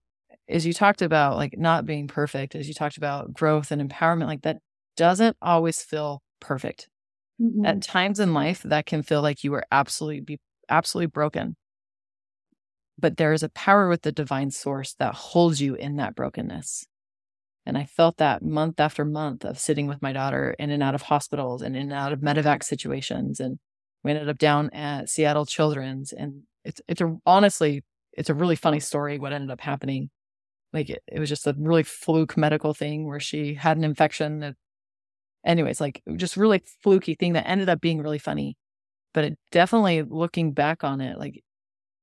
as 0.49 0.65
you 0.65 0.73
talked 0.73 1.01
about, 1.01 1.37
like 1.37 1.57
not 1.57 1.85
being 1.85 2.07
perfect, 2.07 2.55
as 2.55 2.67
you 2.67 2.73
talked 2.73 2.97
about 2.97 3.33
growth 3.33 3.71
and 3.71 3.81
empowerment, 3.81 4.27
like 4.27 4.41
that 4.41 4.57
doesn't 4.97 5.37
always 5.41 5.81
feel 5.81 6.21
perfect. 6.39 6.89
Mm-hmm. 7.41 7.65
At 7.65 7.81
times 7.81 8.19
in 8.19 8.33
life, 8.33 8.61
that 8.63 8.85
can 8.85 9.03
feel 9.03 9.21
like 9.21 9.43
you 9.43 9.53
are 9.53 9.65
absolutely 9.71 10.21
be 10.21 10.39
absolutely 10.69 11.07
broken. 11.07 11.55
But 12.97 13.17
there 13.17 13.33
is 13.33 13.43
a 13.43 13.49
power 13.49 13.89
with 13.89 14.03
the 14.03 14.11
divine 14.11 14.51
source 14.51 14.93
that 14.99 15.15
holds 15.15 15.61
you 15.61 15.75
in 15.75 15.95
that 15.97 16.15
brokenness. 16.15 16.85
And 17.65 17.77
I 17.77 17.85
felt 17.85 18.17
that 18.17 18.43
month 18.43 18.79
after 18.79 19.05
month 19.05 19.45
of 19.45 19.57
sitting 19.57 19.87
with 19.87 20.01
my 20.01 20.13
daughter 20.13 20.55
in 20.59 20.69
and 20.69 20.83
out 20.83 20.95
of 20.95 21.03
hospitals 21.03 21.61
and 21.61 21.75
in 21.75 21.83
and 21.83 21.93
out 21.93 22.11
of 22.13 22.19
medevac 22.19 22.63
situations. 22.63 23.39
And 23.39 23.57
we 24.03 24.11
ended 24.11 24.29
up 24.29 24.37
down 24.37 24.69
at 24.71 25.09
Seattle 25.09 25.45
Children's. 25.45 26.11
And 26.11 26.43
it's 26.65 26.81
it's 26.87 27.01
a, 27.01 27.15
honestly, 27.25 27.83
it's 28.11 28.29
a 28.29 28.33
really 28.33 28.57
funny 28.57 28.79
story 28.79 29.17
what 29.17 29.33
ended 29.33 29.49
up 29.49 29.61
happening. 29.61 30.09
Like 30.73 30.89
it, 30.89 31.03
it 31.07 31.19
was 31.19 31.29
just 31.29 31.47
a 31.47 31.55
really 31.57 31.83
fluke 31.83 32.35
medical 32.35 32.73
thing 32.73 33.07
where 33.07 33.19
she 33.19 33.53
had 33.53 33.77
an 33.77 33.83
infection. 33.83 34.39
That, 34.39 34.55
anyways, 35.45 35.79
like 35.79 36.01
just 36.15 36.35
really 36.35 36.63
fluky 36.81 37.15
thing 37.15 37.33
that 37.33 37.47
ended 37.47 37.69
up 37.69 37.79
being 37.79 38.01
really 38.01 38.19
funny. 38.19 38.57
But 39.13 39.25
it 39.25 39.37
definitely 39.51 40.01
looking 40.01 40.53
back 40.53 40.83
on 40.83 40.99
it, 40.99 41.19
like 41.19 41.43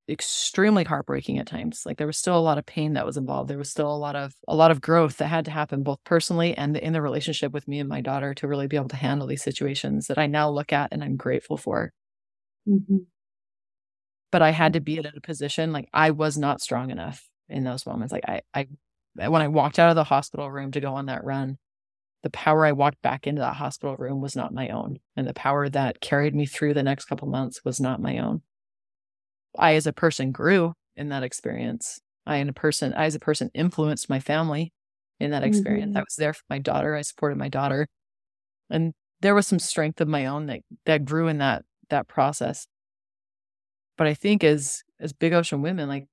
extremely 0.09 0.85
heartbreaking 0.85 1.39
at 1.39 1.47
times. 1.47 1.83
Like 1.87 1.99
there 1.99 2.07
was 2.07 2.17
still 2.17 2.37
a 2.37 2.41
lot 2.41 2.59
of 2.59 2.67
pain 2.67 2.95
that 2.95 3.07
was 3.07 3.17
involved. 3.17 3.51
There 3.51 3.59
was 3.59 3.71
still 3.71 3.93
a 3.93 3.97
lot 3.97 4.17
of 4.17 4.35
a 4.49 4.55
lot 4.55 4.71
of 4.71 4.81
growth 4.81 5.17
that 5.19 5.27
had 5.27 5.45
to 5.47 5.51
happen 5.51 5.83
both 5.83 5.99
personally 6.05 6.57
and 6.57 6.77
in 6.77 6.93
the 6.93 7.03
relationship 7.03 7.53
with 7.53 7.67
me 7.69 7.81
and 7.81 7.89
my 7.89 8.01
daughter 8.01 8.35
to 8.35 8.49
really 8.49 8.67
be 8.67 8.77
able 8.77 8.89
to 8.89 8.97
handle 8.97 9.27
these 9.27 9.43
situations 9.43 10.07
that 10.07 10.19
I 10.19 10.27
now 10.27 10.51
look 10.51 10.73
at 10.73 10.93
and 10.93 11.03
I'm 11.03 11.17
grateful 11.17 11.57
for. 11.57 11.93
Mm-hmm. 12.69 12.99
But 14.33 14.43
I 14.43 14.51
had 14.51 14.75
to 14.75 14.81
be 14.81 14.99
in 14.99 15.07
a 15.07 15.21
position 15.21 15.73
like 15.73 15.89
I 15.93 16.11
was 16.11 16.39
not 16.39 16.61
strong 16.61 16.91
enough 16.91 17.30
in 17.51 17.65
those 17.65 17.87
moments. 17.87 18.13
Like 18.13 18.25
I, 18.29 18.41
I, 18.55 18.69
when 19.29 19.43
I 19.43 19.49
walked 19.49 19.79
out 19.79 19.91
of 19.91 19.97
the 19.97 20.05
hospital 20.05 20.51
room 20.51 20.71
to 20.73 20.81
go 20.81 20.95
on 20.95 21.07
that 21.07 21.25
run, 21.25 21.59
the 22.23 22.31
power 22.31 22.67
I 22.67 22.73
walked 22.73 23.01
back 23.03 23.27
into 23.27 23.41
that 23.41 23.57
hospital 23.57 23.97
room 23.97 24.21
was 24.21 24.37
not 24.37 24.53
my 24.53 24.69
own, 24.69 24.99
and 25.17 25.27
the 25.27 25.35
power 25.35 25.69
that 25.69 26.01
carried 26.01 26.35
me 26.35 26.47
through 26.47 26.75
the 26.75 26.83
next 26.83 27.07
couple 27.07 27.29
months 27.29 27.65
was 27.65 27.81
not 27.81 28.01
my 28.01 28.19
own. 28.19 28.43
I 29.59 29.75
as 29.75 29.87
a 29.87 29.93
person 29.93 30.31
grew 30.31 30.75
in 30.97 31.09
that 31.09 31.23
experience. 31.23 31.99
I 32.27 32.37
in 32.37 32.49
a 32.49 32.53
person 32.53 32.93
I 32.93 33.07
as 33.07 33.15
a 33.15 33.21
person 33.21 33.51
influenced 33.55 34.11
my 34.11 34.21
family 34.21 34.73
in 35.19 35.31
that 35.31 35.45
experience. 35.45 35.91
Mm-hmm. 35.91 35.99
I 35.99 36.03
was 36.03 36.17
there 36.17 36.33
for 36.33 36.45
my 36.49 36.59
daughter. 36.59 36.95
I 36.95 37.03
supported 37.03 37.39
my 37.39 37.49
daughter. 37.49 37.89
And 38.69 38.93
there 39.21 39.35
was 39.35 39.47
some 39.47 39.59
strength 39.59 40.01
of 40.01 40.09
my 40.09 40.27
own 40.27 40.47
that 40.47 40.61
that 40.87 41.05
grew 41.05 41.29
in 41.29 41.39
that 41.39 41.65
that 41.89 42.07
process. 42.07 42.67
But 43.97 44.07
I 44.07 44.15
think 44.15 44.45
as 44.45 44.83
as 45.01 45.13
big 45.13 45.33
ocean 45.33 45.63
women, 45.63 45.89
like 45.89 46.07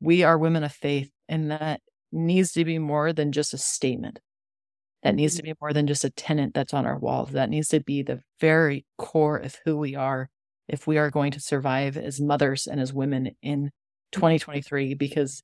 we 0.00 0.22
are 0.22 0.38
women 0.38 0.64
of 0.64 0.72
faith, 0.72 1.10
and 1.28 1.50
that 1.50 1.80
needs 2.12 2.52
to 2.52 2.64
be 2.64 2.78
more 2.78 3.12
than 3.12 3.32
just 3.32 3.54
a 3.54 3.58
statement. 3.58 4.20
That 5.02 5.14
needs 5.14 5.36
to 5.36 5.42
mm-hmm. 5.42 5.52
be 5.52 5.58
more 5.60 5.72
than 5.72 5.86
just 5.86 6.04
a 6.04 6.10
tenant 6.10 6.54
that's 6.54 6.74
on 6.74 6.86
our 6.86 6.98
walls. 6.98 7.30
That 7.30 7.50
needs 7.50 7.68
to 7.68 7.80
be 7.80 8.02
the 8.02 8.20
very 8.40 8.84
core 8.98 9.36
of 9.36 9.56
who 9.64 9.76
we 9.78 9.94
are 9.94 10.28
if 10.68 10.86
we 10.86 10.98
are 10.98 11.10
going 11.10 11.32
to 11.32 11.40
survive 11.40 11.96
as 11.96 12.20
mothers 12.20 12.66
and 12.66 12.80
as 12.80 12.92
women 12.92 13.30
in 13.42 13.70
2023 14.12 14.94
because 14.94 15.42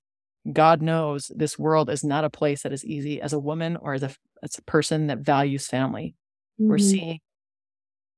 God 0.53 0.83
knows 0.83 1.31
this 1.35 1.59
world 1.59 1.91
is 1.91 2.05
not 2.05 2.25
a 2.25 2.31
place 2.31 2.63
that 2.63 2.73
is 2.73 2.85
easy 2.85 3.21
as 3.21 3.33
a 3.33 3.39
woman 3.39 3.77
or 3.77 3.95
as 3.95 4.03
a, 4.03 4.11
as 4.43 4.59
a 4.59 4.63
person 4.63 5.09
that 5.09 5.19
values 5.19 5.67
family. 5.67 6.15
Mm-hmm. 6.61 6.71
We're 6.71 6.79
seeing 6.79 7.21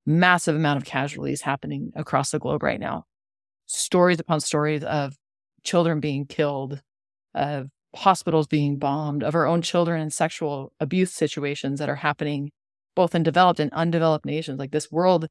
massive 0.05 0.57
amount 0.57 0.79
of 0.79 0.85
casualties 0.85 1.40
happening 1.40 1.92
across 1.94 2.31
the 2.31 2.38
globe 2.38 2.62
right 2.62 2.81
now. 2.81 3.05
Stories 3.66 4.20
upon 4.20 4.40
stories 4.40 4.83
of 4.85 5.14
children 5.64 6.01
being 6.01 6.27
killed, 6.27 6.83
of 7.35 7.68
hospitals 7.94 8.47
being 8.47 8.79
bombed, 8.79 9.23
of 9.23 9.35
our 9.35 9.47
own 9.47 9.62
children 9.62 10.01
in 10.01 10.11
sexual 10.11 10.73
abuse 10.79 11.12
situations 11.12 11.79
that 11.79 11.88
are 11.88 11.97
happening 11.97 12.51
both 12.99 13.14
in 13.14 13.23
developed 13.23 13.61
and 13.61 13.73
undeveloped 13.73 14.27
nations. 14.27 14.59
Like 14.59 14.73
this 14.73 14.90
world 14.90 15.29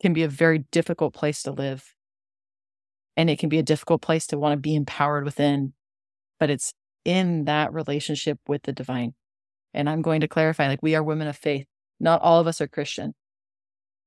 can 0.00 0.14
be 0.14 0.22
a 0.22 0.28
very 0.28 0.64
difficult 0.72 1.12
place 1.12 1.42
to 1.42 1.52
live. 1.52 1.94
And 3.14 3.28
it 3.28 3.38
can 3.38 3.50
be 3.50 3.58
a 3.58 3.62
difficult 3.62 4.00
place 4.00 4.26
to 4.28 4.38
want 4.38 4.54
to 4.54 4.60
be 4.60 4.74
empowered 4.74 5.24
within, 5.24 5.74
but 6.40 6.48
it's 6.48 6.72
in 7.04 7.44
that 7.44 7.74
relationship 7.74 8.38
with 8.48 8.62
the 8.62 8.72
divine. 8.72 9.12
And 9.74 9.86
I'm 9.86 10.00
going 10.00 10.22
to 10.22 10.28
clarify 10.28 10.66
like, 10.66 10.82
we 10.82 10.94
are 10.94 11.02
women 11.02 11.28
of 11.28 11.36
faith. 11.36 11.66
Not 12.00 12.22
all 12.22 12.40
of 12.40 12.46
us 12.46 12.60
are 12.62 12.68
Christian. 12.68 13.12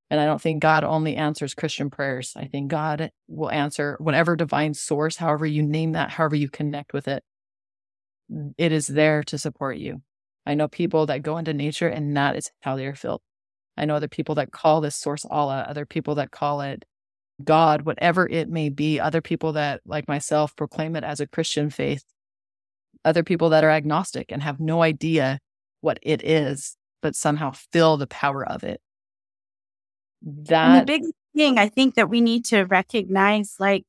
And 0.10 0.20
I 0.20 0.26
don't 0.26 0.42
think 0.42 0.62
God 0.62 0.84
only 0.84 1.16
answers 1.16 1.56
Christian 1.56 1.90
prayers. 1.90 2.34
I 2.36 2.46
think 2.46 2.70
God 2.70 3.12
will 3.28 3.50
answer 3.50 3.98
whatever 4.00 4.36
divine 4.36 4.74
source, 4.74 5.18
however 5.18 5.46
you 5.46 5.64
name 5.64 5.94
that, 5.94 6.12
however 6.12 6.36
you 6.36 6.50
connect 6.50 6.94
with 6.94 7.08
it. 7.08 7.24
Mm, 8.32 8.54
it 8.58 8.72
is 8.72 8.88
there 8.88 9.24
to 9.24 9.38
support 9.38 9.78
you. 9.78 10.02
I 10.46 10.54
know 10.54 10.68
people 10.68 11.08
that 11.08 11.24
go 11.24 11.38
into 11.38 11.54
nature 11.54 11.88
and 11.88 12.16
that 12.16 12.36
is 12.36 12.52
how 12.62 12.76
they 12.76 12.86
are 12.86 12.96
filled. 12.96 13.22
I 13.78 13.86
know 13.86 13.96
other 13.96 14.08
people 14.08 14.36
that 14.36 14.52
call 14.52 14.80
this 14.80 14.96
source 14.96 15.26
Allah, 15.26 15.66
other 15.68 15.86
people 15.86 16.16
that 16.16 16.32
call 16.32 16.62
it 16.62 16.86
God, 17.44 17.82
whatever 17.82 18.28
it 18.30 18.48
may 18.48 18.70
be, 18.70 19.00
other 19.00 19.22
people 19.22 19.54
that, 19.54 19.82
like 19.86 20.08
myself, 20.08 20.56
proclaim 20.56 20.96
it 20.96 21.04
as 21.04 21.20
a 21.20 21.28
Christian 21.28 21.70
faith, 21.70 22.04
other 23.04 23.24
people 23.24 23.50
that 23.50 23.64
are 23.64 23.70
agnostic 23.70 24.32
and 24.32 24.42
have 24.42 24.60
no 24.60 24.82
idea 24.82 25.40
what 25.82 26.00
it 26.02 26.24
is, 26.24 26.78
but 27.02 27.16
somehow 27.16 27.52
feel 27.52 27.98
the 27.98 28.08
power 28.08 28.48
of 28.48 28.64
it. 28.64 28.80
That 30.26 30.80
and 30.80 30.82
the 30.82 30.86
big 30.86 31.04
thing 31.36 31.58
I 31.58 31.70
think 31.70 31.96
that 31.96 32.10
we 32.10 32.22
need 32.22 32.46
to 32.46 32.64
recognize, 32.64 33.56
like 33.60 33.84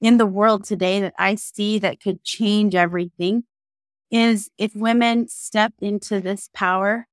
in 0.00 0.18
the 0.18 0.26
world 0.26 0.64
today, 0.64 1.00
that 1.00 1.14
I 1.18 1.36
see 1.36 1.78
that 1.78 2.00
could 2.00 2.24
change 2.24 2.74
everything 2.74 3.44
is 4.10 4.50
if 4.58 4.74
women 4.74 5.28
step 5.28 5.72
into 5.80 6.20
this 6.20 6.48
power 6.52 7.06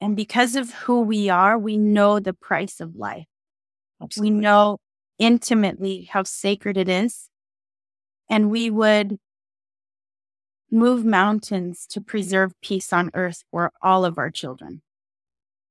and 0.00 0.16
because 0.16 0.56
of 0.56 0.72
who 0.72 1.00
we 1.00 1.28
are, 1.30 1.58
we 1.58 1.76
know 1.76 2.20
the 2.20 2.34
price 2.34 2.80
of 2.80 2.96
life. 2.96 3.26
Absolutely. 4.02 4.34
We 4.34 4.40
know 4.40 4.78
intimately 5.18 6.08
how 6.10 6.22
sacred 6.24 6.76
it 6.76 6.88
is. 6.88 7.30
And 8.28 8.50
we 8.50 8.68
would 8.70 9.18
move 10.70 11.04
mountains 11.04 11.86
to 11.88 12.00
preserve 12.00 12.52
peace 12.60 12.92
on 12.92 13.10
earth 13.14 13.44
for 13.50 13.72
all 13.80 14.04
of 14.04 14.18
our 14.18 14.30
children. 14.30 14.82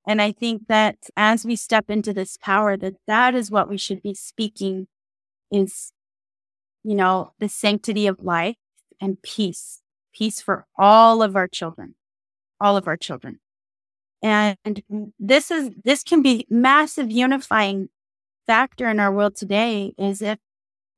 And 0.08 0.22
I 0.22 0.32
think 0.32 0.68
that 0.68 0.98
as 1.18 1.46
we 1.46 1.56
step 1.56 1.90
into 1.90 2.14
this 2.14 2.38
power, 2.38 2.78
that 2.78 2.96
that 3.08 3.34
is 3.34 3.50
what 3.50 3.70
we 3.70 3.78
should 3.78 4.02
be 4.02 4.14
speaking 4.14 4.88
is, 5.52 5.92
you 6.84 6.96
know, 6.96 7.34
the 7.40 7.50
sanctity 7.50 8.06
of 8.06 8.24
life 8.24 8.58
and 9.02 9.22
peace, 9.22 9.82
peace 10.14 10.42
for 10.42 10.68
all 10.78 11.24
of 11.24 11.36
our 11.36 11.48
children, 11.48 11.96
all 12.60 12.78
of 12.78 12.88
our 12.88 12.98
children. 12.98 13.40
And 14.22 14.58
this 15.20 15.52
is 15.52 15.72
this 15.84 16.04
can 16.04 16.22
be 16.22 16.48
massive 16.50 17.12
unifying 17.12 17.90
factor 18.48 18.90
in 18.90 19.00
our 19.00 19.12
world 19.12 19.36
today 19.36 19.94
is 19.98 20.22
if 20.22 20.40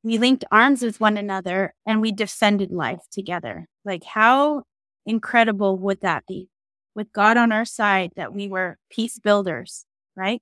we 0.03 0.17
linked 0.17 0.45
arms 0.51 0.81
with 0.81 0.99
one 1.01 1.17
another 1.17 1.73
and 1.85 2.01
we 2.01 2.11
defended 2.11 2.71
life 2.71 3.01
together. 3.11 3.67
Like 3.83 4.03
how 4.03 4.63
incredible 5.05 5.77
would 5.77 6.01
that 6.01 6.25
be? 6.27 6.49
With 6.97 7.13
God 7.13 7.37
on 7.37 7.51
our 7.51 7.63
side 7.63 8.11
that 8.15 8.33
we 8.33 8.47
were 8.47 8.77
peace 8.89 9.19
builders, 9.19 9.85
right? 10.15 10.41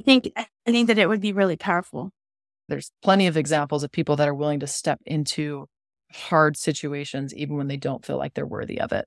I 0.00 0.04
think 0.04 0.32
I 0.36 0.46
think 0.66 0.88
that 0.88 0.98
it 0.98 1.08
would 1.08 1.20
be 1.20 1.32
really 1.32 1.56
powerful. 1.56 2.10
There's 2.68 2.90
plenty 3.00 3.28
of 3.28 3.36
examples 3.36 3.84
of 3.84 3.92
people 3.92 4.16
that 4.16 4.26
are 4.26 4.34
willing 4.34 4.58
to 4.58 4.66
step 4.66 4.98
into 5.06 5.68
hard 6.12 6.56
situations 6.56 7.32
even 7.32 7.56
when 7.56 7.68
they 7.68 7.76
don't 7.76 8.04
feel 8.04 8.18
like 8.18 8.34
they're 8.34 8.44
worthy 8.44 8.80
of 8.80 8.90
it. 8.90 9.06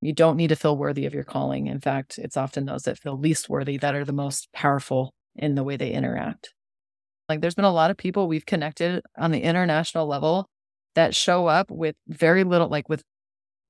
You 0.00 0.14
don't 0.14 0.38
need 0.38 0.48
to 0.48 0.56
feel 0.56 0.78
worthy 0.78 1.04
of 1.04 1.12
your 1.12 1.24
calling. 1.24 1.66
In 1.66 1.80
fact, 1.80 2.16
it's 2.16 2.38
often 2.38 2.64
those 2.64 2.84
that 2.84 2.98
feel 2.98 3.18
least 3.18 3.50
worthy 3.50 3.76
that 3.76 3.94
are 3.94 4.06
the 4.06 4.12
most 4.14 4.48
powerful 4.54 5.12
in 5.36 5.56
the 5.56 5.64
way 5.64 5.76
they 5.76 5.90
interact. 5.90 6.54
Like 7.28 7.42
there's 7.42 7.54
been 7.54 7.66
a 7.66 7.70
lot 7.70 7.90
of 7.90 7.98
people 7.98 8.28
we've 8.28 8.46
connected 8.46 9.02
on 9.18 9.30
the 9.30 9.42
international 9.42 10.06
level 10.06 10.48
that 10.94 11.14
show 11.14 11.46
up 11.48 11.70
with 11.70 11.96
very 12.06 12.44
little 12.44 12.68
like 12.68 12.88
with 12.88 13.02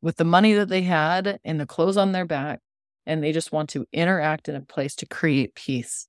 with 0.01 0.17
the 0.17 0.25
money 0.25 0.55
that 0.55 0.69
they 0.69 0.83
had 0.83 1.39
and 1.45 1.61
the 1.61 1.67
clothes 1.67 1.97
on 1.97 2.13
their 2.13 2.25
back 2.25 2.61
and 3.07 3.23
they 3.23 3.33
just 3.33 3.53
want 3.53 3.71
to 3.71 3.87
interact 3.93 4.49
in 4.49 4.55
a 4.55 4.61
place 4.61 4.95
to 4.97 5.07
create 5.07 5.55
peace. 5.55 6.07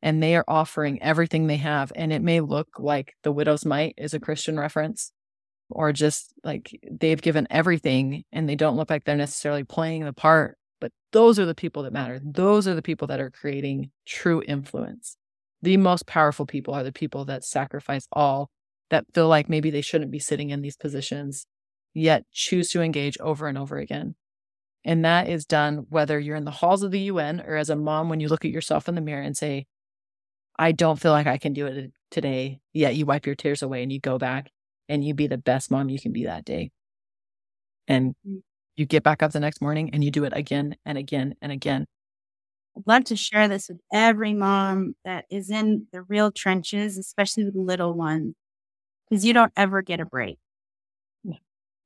And 0.00 0.22
they 0.22 0.36
are 0.36 0.44
offering 0.46 1.02
everything 1.02 1.46
they 1.46 1.56
have 1.56 1.92
and 1.94 2.12
it 2.12 2.22
may 2.22 2.40
look 2.40 2.68
like 2.78 3.14
the 3.22 3.32
widow's 3.32 3.64
mite 3.64 3.94
is 3.98 4.14
a 4.14 4.20
Christian 4.20 4.58
reference 4.58 5.12
or 5.70 5.92
just 5.92 6.32
like 6.44 6.78
they've 6.90 7.20
given 7.20 7.46
everything 7.50 8.24
and 8.32 8.48
they 8.48 8.54
don't 8.56 8.76
look 8.76 8.90
like 8.90 9.04
they're 9.04 9.16
necessarily 9.16 9.64
playing 9.64 10.04
the 10.04 10.12
part. 10.12 10.56
But 10.80 10.92
those 11.12 11.38
are 11.38 11.44
the 11.44 11.54
people 11.54 11.82
that 11.82 11.92
matter. 11.92 12.20
Those 12.24 12.68
are 12.68 12.74
the 12.74 12.82
people 12.82 13.08
that 13.08 13.20
are 13.20 13.30
creating 13.30 13.90
true 14.06 14.42
influence. 14.46 15.16
The 15.60 15.76
most 15.76 16.06
powerful 16.06 16.46
people 16.46 16.74
are 16.74 16.84
the 16.84 16.92
people 16.92 17.24
that 17.26 17.44
sacrifice 17.44 18.06
all, 18.12 18.50
that 18.90 19.06
feel 19.12 19.28
like 19.28 19.48
maybe 19.48 19.70
they 19.70 19.80
shouldn't 19.80 20.12
be 20.12 20.20
sitting 20.20 20.50
in 20.50 20.62
these 20.62 20.76
positions, 20.76 21.46
yet 21.98 22.24
choose 22.32 22.70
to 22.70 22.82
engage 22.82 23.18
over 23.18 23.46
and 23.46 23.58
over 23.58 23.78
again. 23.78 24.14
And 24.84 25.04
that 25.04 25.28
is 25.28 25.44
done 25.44 25.86
whether 25.88 26.18
you're 26.18 26.36
in 26.36 26.44
the 26.44 26.50
halls 26.50 26.82
of 26.82 26.90
the 26.90 27.00
UN 27.00 27.40
or 27.40 27.56
as 27.56 27.70
a 27.70 27.76
mom 27.76 28.08
when 28.08 28.20
you 28.20 28.28
look 28.28 28.44
at 28.44 28.50
yourself 28.50 28.88
in 28.88 28.94
the 28.94 29.00
mirror 29.00 29.22
and 29.22 29.36
say, 29.36 29.66
I 30.58 30.72
don't 30.72 30.98
feel 30.98 31.12
like 31.12 31.26
I 31.26 31.38
can 31.38 31.52
do 31.52 31.66
it 31.66 31.92
today, 32.10 32.60
yet 32.72 32.96
you 32.96 33.06
wipe 33.06 33.26
your 33.26 33.34
tears 33.34 33.62
away 33.62 33.82
and 33.82 33.92
you 33.92 34.00
go 34.00 34.18
back 34.18 34.50
and 34.88 35.04
you 35.04 35.14
be 35.14 35.26
the 35.26 35.38
best 35.38 35.70
mom 35.70 35.88
you 35.88 36.00
can 36.00 36.12
be 36.12 36.24
that 36.24 36.44
day. 36.44 36.70
And 37.86 38.14
mm. 38.26 38.40
you 38.76 38.86
get 38.86 39.02
back 39.02 39.22
up 39.22 39.32
the 39.32 39.40
next 39.40 39.60
morning 39.60 39.90
and 39.92 40.02
you 40.02 40.10
do 40.10 40.24
it 40.24 40.32
again 40.34 40.76
and 40.84 40.98
again 40.98 41.34
and 41.42 41.52
again. 41.52 41.86
I'd 42.76 42.86
love 42.86 43.04
to 43.04 43.16
share 43.16 43.48
this 43.48 43.68
with 43.68 43.80
every 43.92 44.34
mom 44.34 44.94
that 45.04 45.24
is 45.30 45.50
in 45.50 45.86
the 45.92 46.02
real 46.02 46.30
trenches, 46.30 46.96
especially 46.96 47.44
with 47.44 47.56
little 47.56 47.92
ones, 47.92 48.34
because 49.08 49.24
you 49.24 49.32
don't 49.32 49.52
ever 49.56 49.82
get 49.82 50.00
a 50.00 50.06
break. 50.06 50.38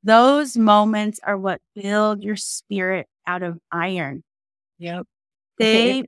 Those 0.02 0.56
moments 0.56 1.20
are 1.22 1.36
what 1.38 1.60
build 1.74 2.22
your 2.22 2.36
spirit 2.36 3.06
out 3.26 3.42
of 3.42 3.58
iron. 3.70 4.24
Yep. 4.78 5.06
They 5.58 6.04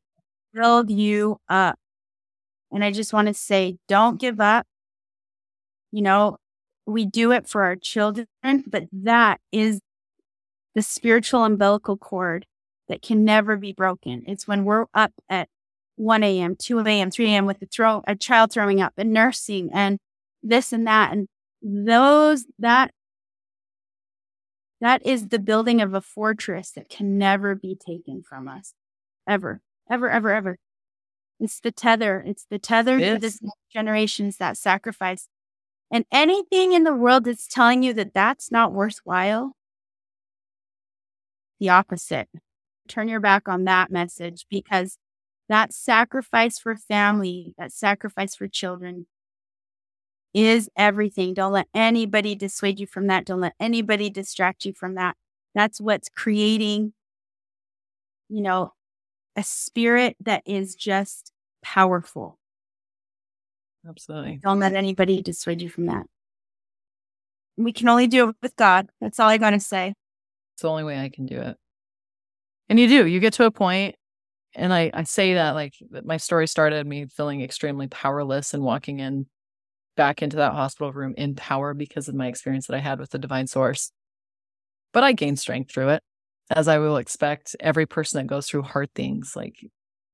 build 0.52 0.90
you 0.90 1.38
up. 1.48 1.78
And 2.72 2.82
I 2.82 2.90
just 2.90 3.12
want 3.12 3.28
to 3.28 3.34
say, 3.34 3.76
don't 3.86 4.18
give 4.18 4.40
up. 4.40 4.66
You 5.92 6.02
know, 6.02 6.38
we 6.86 7.04
do 7.06 7.30
it 7.30 7.48
for 7.48 7.62
our 7.62 7.76
children, 7.76 8.26
but 8.66 8.84
that 8.92 9.40
is 9.52 9.80
the 10.74 10.82
spiritual 10.82 11.44
umbilical 11.44 11.96
cord 11.96 12.46
that 12.88 13.00
can 13.00 13.24
never 13.24 13.56
be 13.56 13.72
broken. 13.72 14.24
It's 14.26 14.48
when 14.48 14.64
we're 14.64 14.86
up 14.92 15.12
at 15.28 15.48
1 15.96 16.24
a.m., 16.24 16.56
2 16.56 16.80
a.m., 16.80 17.10
3 17.10 17.26
a.m. 17.26 17.46
with 17.46 17.60
the 17.60 17.66
throw, 17.66 18.02
a 18.06 18.16
child 18.16 18.52
throwing 18.52 18.80
up 18.80 18.94
and 18.96 19.12
nursing 19.12 19.70
and 19.72 19.98
this 20.42 20.72
and 20.72 20.86
that. 20.86 21.12
And 21.12 21.28
those, 21.62 22.46
that, 22.58 22.90
that 24.84 25.04
is 25.06 25.28
the 25.28 25.38
building 25.38 25.80
of 25.80 25.94
a 25.94 26.02
fortress 26.02 26.70
that 26.72 26.90
can 26.90 27.16
never 27.16 27.54
be 27.54 27.74
taken 27.74 28.22
from 28.22 28.46
us 28.46 28.74
ever, 29.26 29.62
ever, 29.90 30.10
ever, 30.10 30.30
ever. 30.30 30.58
It's 31.40 31.58
the 31.58 31.72
tether. 31.72 32.22
It's 32.26 32.44
the 32.50 32.58
tether 32.58 33.00
to 33.00 33.18
this 33.18 33.40
generation. 33.72 34.26
Is 34.26 34.36
that 34.36 34.58
sacrifice. 34.58 35.26
And 35.90 36.04
anything 36.12 36.74
in 36.74 36.84
the 36.84 36.94
world 36.94 37.24
that's 37.24 37.48
telling 37.48 37.82
you 37.82 37.94
that 37.94 38.12
that's 38.12 38.52
not 38.52 38.74
worthwhile, 38.74 39.52
the 41.58 41.70
opposite. 41.70 42.28
Turn 42.86 43.08
your 43.08 43.20
back 43.20 43.48
on 43.48 43.64
that 43.64 43.90
message 43.90 44.44
because 44.50 44.98
that 45.48 45.72
sacrifice 45.72 46.58
for 46.58 46.76
family, 46.76 47.54
that 47.56 47.72
sacrifice 47.72 48.34
for 48.34 48.48
children 48.48 49.06
is 50.34 50.68
everything. 50.76 51.32
Don't 51.32 51.52
let 51.52 51.68
anybody 51.72 52.34
dissuade 52.34 52.80
you 52.80 52.86
from 52.86 53.06
that. 53.06 53.24
Don't 53.24 53.40
let 53.40 53.54
anybody 53.60 54.10
distract 54.10 54.64
you 54.64 54.74
from 54.74 54.96
that. 54.96 55.16
That's 55.54 55.80
what's 55.80 56.08
creating, 56.08 56.92
you 58.28 58.42
know, 58.42 58.72
a 59.36 59.44
spirit 59.44 60.16
that 60.20 60.42
is 60.44 60.74
just 60.74 61.32
powerful. 61.62 62.38
Absolutely. 63.88 64.40
Don't 64.42 64.58
let 64.58 64.74
anybody 64.74 65.22
dissuade 65.22 65.62
you 65.62 65.68
from 65.68 65.86
that. 65.86 66.06
We 67.56 67.72
can 67.72 67.88
only 67.88 68.08
do 68.08 68.30
it 68.30 68.36
with 68.42 68.56
God. 68.56 68.88
That's 69.00 69.20
all 69.20 69.28
I 69.28 69.38
got 69.38 69.50
to 69.50 69.60
say. 69.60 69.94
It's 70.54 70.62
the 70.62 70.70
only 70.70 70.84
way 70.84 71.00
I 71.00 71.08
can 71.08 71.26
do 71.26 71.40
it. 71.40 71.56
And 72.68 72.80
you 72.80 72.88
do. 72.88 73.06
You 73.06 73.20
get 73.20 73.34
to 73.34 73.44
a 73.44 73.50
point, 73.50 73.94
and 74.54 74.72
I, 74.72 74.90
I 74.94 75.02
say 75.04 75.34
that 75.34 75.54
like 75.54 75.74
my 76.02 76.16
story 76.16 76.48
started 76.48 76.86
me 76.86 77.06
feeling 77.06 77.42
extremely 77.42 77.86
powerless 77.88 78.54
and 78.54 78.62
walking 78.62 79.00
in 79.00 79.26
back 79.96 80.22
into 80.22 80.36
that 80.36 80.52
hospital 80.52 80.92
room 80.92 81.14
in 81.16 81.34
power 81.34 81.74
because 81.74 82.08
of 82.08 82.14
my 82.14 82.26
experience 82.26 82.66
that 82.66 82.76
I 82.76 82.80
had 82.80 82.98
with 82.98 83.10
the 83.10 83.18
divine 83.18 83.46
source. 83.46 83.92
But 84.92 85.04
I 85.04 85.12
gained 85.12 85.38
strength 85.38 85.72
through 85.72 85.90
it 85.90 86.02
as 86.50 86.68
I 86.68 86.78
will 86.78 86.96
expect 86.96 87.56
every 87.60 87.86
person 87.86 88.18
that 88.18 88.28
goes 88.28 88.46
through 88.46 88.62
hard 88.62 88.90
things. 88.94 89.34
Like 89.34 89.56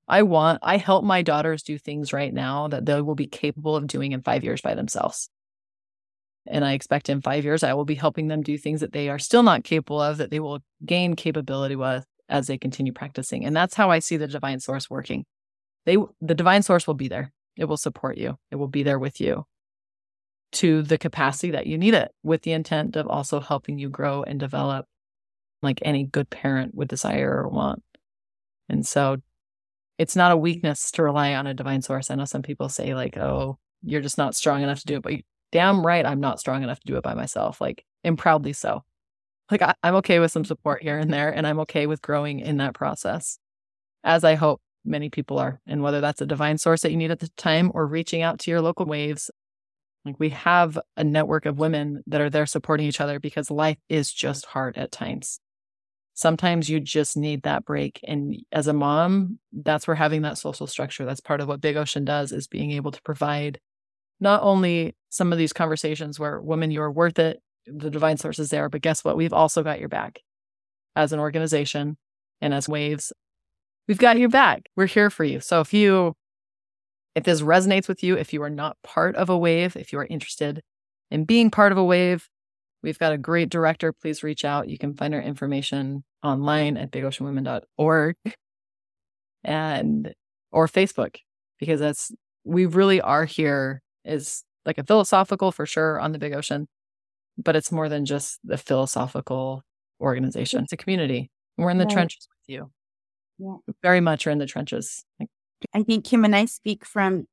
I 0.09 0.23
want, 0.23 0.61
I 0.63 0.77
help 0.77 1.05
my 1.05 1.23
daughters 1.23 1.63
do 1.63 1.79
things 1.79 2.13
right 2.13 2.33
now 2.33 2.69
that 2.69 2.87
they 2.87 3.01
will 3.01 3.15
be 3.15 3.27
capable 3.27 3.77
of 3.77 3.87
doing 3.87 4.13
in 4.13 4.23
five 4.23 4.45
years 4.45 4.61
by 4.61 4.75
themselves. 4.75 5.29
And 6.47 6.65
I 6.65 6.73
expect 6.73 7.09
in 7.09 7.21
five 7.21 7.45
years, 7.45 7.63
I 7.63 7.75
will 7.75 7.85
be 7.85 7.95
helping 7.95 8.29
them 8.29 8.43
do 8.43 8.57
things 8.57 8.81
that 8.81 8.93
they 8.93 9.09
are 9.09 9.19
still 9.19 9.43
not 9.43 9.65
capable 9.65 10.01
of, 10.01 10.17
that 10.17 10.31
they 10.31 10.41
will 10.41 10.61
gain 10.85 11.15
capability 11.15 11.77
with 11.77 12.05
as 12.29 12.47
they 12.47 12.57
continue 12.57 12.93
practicing. 12.93 13.45
And 13.45 13.55
that's 13.55 13.75
how 13.75 13.91
I 13.91 13.99
see 13.99 14.17
the 14.17 14.27
divine 14.27 14.61
source 14.61 14.89
working. 14.89 15.27
They, 15.85 15.97
the 16.21 16.35
divine 16.35 16.63
source 16.63 16.87
will 16.87 16.95
be 16.95 17.09
there. 17.09 17.33
It 17.57 17.67
will 17.67 17.77
support 17.77 18.17
you. 18.17 18.39
It 18.51 18.57
will 18.57 18.69
be 18.69 18.83
there 18.83 18.99
with 18.99 19.21
you 19.21 19.45
to 20.53 20.83
the 20.83 20.99
capacity 20.99 21.53
that 21.53 21.67
you 21.67 21.79
need 21.79 21.95
it 21.95 22.11
with 22.23 22.43
the 22.43 22.53
intent 22.53 22.97
of 22.97 23.07
also 23.07 23.41
helping 23.41 23.79
you 23.79 23.89
grow 23.89 24.23
and 24.23 24.41
develop 24.41 24.87
like 25.63 25.81
any 25.83 26.05
good 26.05 26.31
parent 26.31 26.75
would 26.75 26.89
desire 26.89 27.43
or 27.43 27.49
want. 27.49 27.83
And 28.69 28.87
so 28.87 29.19
it's 29.99 30.17
not 30.17 30.33
a 30.33 30.37
weakness 30.37 30.91
to 30.93 31.03
rely 31.03 31.35
on 31.35 31.47
a 31.47 31.55
divine 31.55 31.83
source. 31.83 32.11
I 32.11 32.15
know 32.15 32.25
some 32.25 32.43
people 32.43 32.69
say, 32.69 32.95
like, 32.95 33.17
oh, 33.17 33.59
you're 33.83 34.01
just 34.01 34.19
not 34.19 34.35
strong 34.35 34.63
enough 34.63 34.81
to 34.81 34.87
do 34.87 34.97
it, 34.97 35.03
but 35.03 35.15
damn 35.53 35.85
right, 35.85 36.07
I'm 36.07 36.21
not 36.21 36.41
strong 36.41 36.63
enough 36.63 36.81
to 36.81 36.87
do 36.87 36.97
it 36.97 37.03
by 37.03 37.15
myself. 37.15 37.61
Like, 37.61 37.85
and 38.03 38.17
proudly 38.17 38.53
so. 38.53 38.83
Like, 39.51 39.63
I, 39.63 39.75
I'm 39.83 39.97
okay 39.97 40.19
with 40.19 40.31
some 40.31 40.45
support 40.45 40.83
here 40.83 40.97
and 40.97 41.13
there, 41.13 41.31
and 41.31 41.47
I'm 41.47 41.61
okay 41.61 41.87
with 41.87 42.01
growing 42.01 42.41
in 42.41 42.59
that 42.59 42.73
process, 42.73 43.39
as 44.05 44.25
I 44.25 44.37
hope 44.37 44.63
many 44.85 45.11
people 45.11 45.39
are. 45.39 45.61
And 45.67 45.83
whether 45.83 46.01
that's 46.01 46.23
a 46.23 46.27
divine 46.27 46.57
source 46.57 46.83
that 46.83 46.93
you 46.93 46.97
need 46.97 47.11
at 47.11 47.19
the 47.19 47.29
time 47.37 47.71
or 47.75 47.87
reaching 47.87 48.23
out 48.23 48.39
to 48.41 48.51
your 48.51 48.61
local 48.61 48.87
waves, 48.87 49.31
like 50.05 50.19
we 50.19 50.31
have 50.31 50.79
a 50.97 51.05
network 51.05 51.47
of 51.47 51.59
women 51.59 52.03
that 52.07 52.21
are 52.21 52.31
there 52.31 52.47
supporting 52.47 52.87
each 52.87 53.01
other 53.01 53.21
because 53.21 53.51
life 53.51 53.79
is 53.89 54.13
just 54.13 54.47
hard 54.47 54.77
at 54.79 54.93
times. 54.93 55.41
Sometimes 56.15 56.69
you 56.69 56.81
just 56.81 57.17
need 57.17 57.43
that 57.43 57.65
break 57.65 58.01
and 58.07 58.37
as 58.53 58.67
a 58.67 58.73
mom 58.73 59.39
that's 59.53 59.87
where 59.87 59.95
having 59.95 60.23
that 60.23 60.37
social 60.39 60.67
structure 60.67 61.07
that's 61.07 61.21
part 61.21 61.41
of 61.41 61.49
what 61.49 61.61
big 61.61 61.77
ocean 61.77 62.05
does 62.05 62.31
is 62.33 62.47
being 62.47 62.73
able 62.73 62.91
to 62.91 63.01
provide 63.03 63.59
not 64.19 64.43
only 64.43 64.95
some 65.09 65.33
of 65.33 65.39
these 65.39 65.53
conversations 65.53 66.21
where 66.21 66.41
women 66.41 66.71
you're 66.71 66.91
worth 66.91 67.19
it 67.19 67.41
the 67.67 67.91
divine 67.91 68.19
source 68.19 68.39
is 68.39 68.51
there 68.51 68.69
but 68.69 68.83
guess 68.83 69.05
what? 69.05 69.17
We've 69.17 69.33
also 69.33 69.63
got 69.63 69.81
your 69.81 69.89
back 69.89 70.21
as 70.97 71.13
an 71.13 71.21
organization 71.21 71.97
and 72.41 72.53
as 72.53 72.69
waves. 72.69 73.13
We've 73.89 73.99
got 73.99 74.19
your 74.19 74.29
back. 74.29 74.63
We're 74.77 74.87
here 74.87 75.11
for 75.11 75.25
you. 75.25 75.41
So 75.41 75.61
if 75.61 75.73
you 75.73 76.15
if 77.15 77.25
this 77.25 77.41
resonates 77.43 77.89
with 77.89 78.03
you 78.03 78.17
if 78.17 78.33
you 78.33 78.43
are 78.43 78.51
not 78.51 78.77
part 78.83 79.17
of 79.17 79.29
a 79.29 79.39
wave 79.39 79.77
if 79.77 79.93
you 79.93 79.99
are 79.99 80.07
interested 80.07 80.63
in 81.11 81.25
being 81.25 81.51
part 81.51 81.73
of 81.73 81.79
a 81.79 81.85
wave 81.85 82.29
We've 82.83 82.99
got 82.99 83.13
a 83.13 83.19
great 83.19 83.51
director. 83.51 83.93
Please 83.93 84.23
reach 84.23 84.45
out. 84.45 84.69
You 84.69 84.79
can 84.79 84.95
find 84.95 85.15
our 85.15 85.21
information 85.21 86.05
online 86.23 86.77
at 86.77 86.91
bigoceanwomen.org 86.91 88.17
and 89.45 90.15
or 90.51 90.67
Facebook 90.67 91.17
because 91.59 91.81
that's 91.81 92.13
we 92.45 92.67
really 92.67 93.01
are 93.01 93.25
here 93.25 93.83
is 94.05 94.45
like 94.65 94.79
a 94.79 94.85
philosophical 94.85 95.53
for 95.53 95.67
sure 95.67 96.01
on 96.01 96.13
the 96.13 96.19
big 96.19 96.33
ocean, 96.33 96.69
but 97.37 97.55
it's 97.55 97.71
more 97.71 97.89
than 97.89 98.07
just 98.07 98.39
the 98.45 98.59
philosophical 98.59 99.63
organization. 100.01 100.65
It's 100.65 100.73
a 100.73 100.77
community. 100.77 101.31
We're 101.59 101.71
in 101.71 101.79
the 101.79 101.85
right. 101.85 101.93
trenches 101.93 102.29
with 102.31 102.55
you. 102.55 102.71
Yeah. 103.39 103.73
Very 103.83 104.01
much 104.01 104.27
are 104.27 104.31
in 104.31 104.39
the 104.39 104.47
trenches. 104.47 105.05
I 105.75 105.83
think 105.83 106.05
Kim 106.05 106.25
and 106.25 106.35
I 106.35 106.45
speak 106.47 106.85
from 106.85 107.27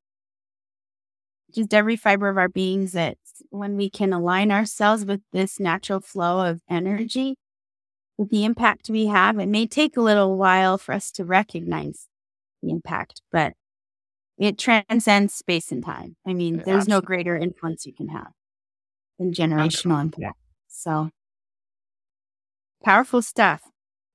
just 1.54 1.72
every 1.72 1.96
fiber 1.96 2.28
of 2.28 2.36
our 2.36 2.48
beings 2.48 2.92
that 2.92 3.16
when 3.50 3.76
we 3.76 3.88
can 3.88 4.12
align 4.12 4.50
ourselves 4.50 5.04
with 5.04 5.22
this 5.32 5.58
natural 5.58 6.00
flow 6.00 6.46
of 6.46 6.60
energy, 6.68 7.36
with 8.18 8.30
the 8.30 8.44
impact 8.44 8.90
we 8.90 9.06
have, 9.06 9.38
it 9.38 9.48
may 9.48 9.66
take 9.66 9.96
a 9.96 10.02
little 10.02 10.36
while 10.36 10.76
for 10.76 10.92
us 10.92 11.10
to 11.12 11.24
recognize 11.24 12.08
the 12.62 12.70
impact, 12.70 13.22
but 13.32 13.54
it 14.36 14.58
transcends 14.58 15.34
space 15.34 15.72
and 15.72 15.84
time. 15.84 16.16
I 16.26 16.34
mean, 16.34 16.56
there's 16.56 16.82
Absolutely. 16.88 16.92
no 16.92 17.00
greater 17.00 17.36
influence 17.36 17.86
you 17.86 17.92
can 17.92 18.08
have 18.08 18.32
than 19.18 19.32
generational 19.32 20.00
impact. 20.02 20.36
So 20.68 21.10
powerful 22.84 23.22
stuff. 23.22 23.62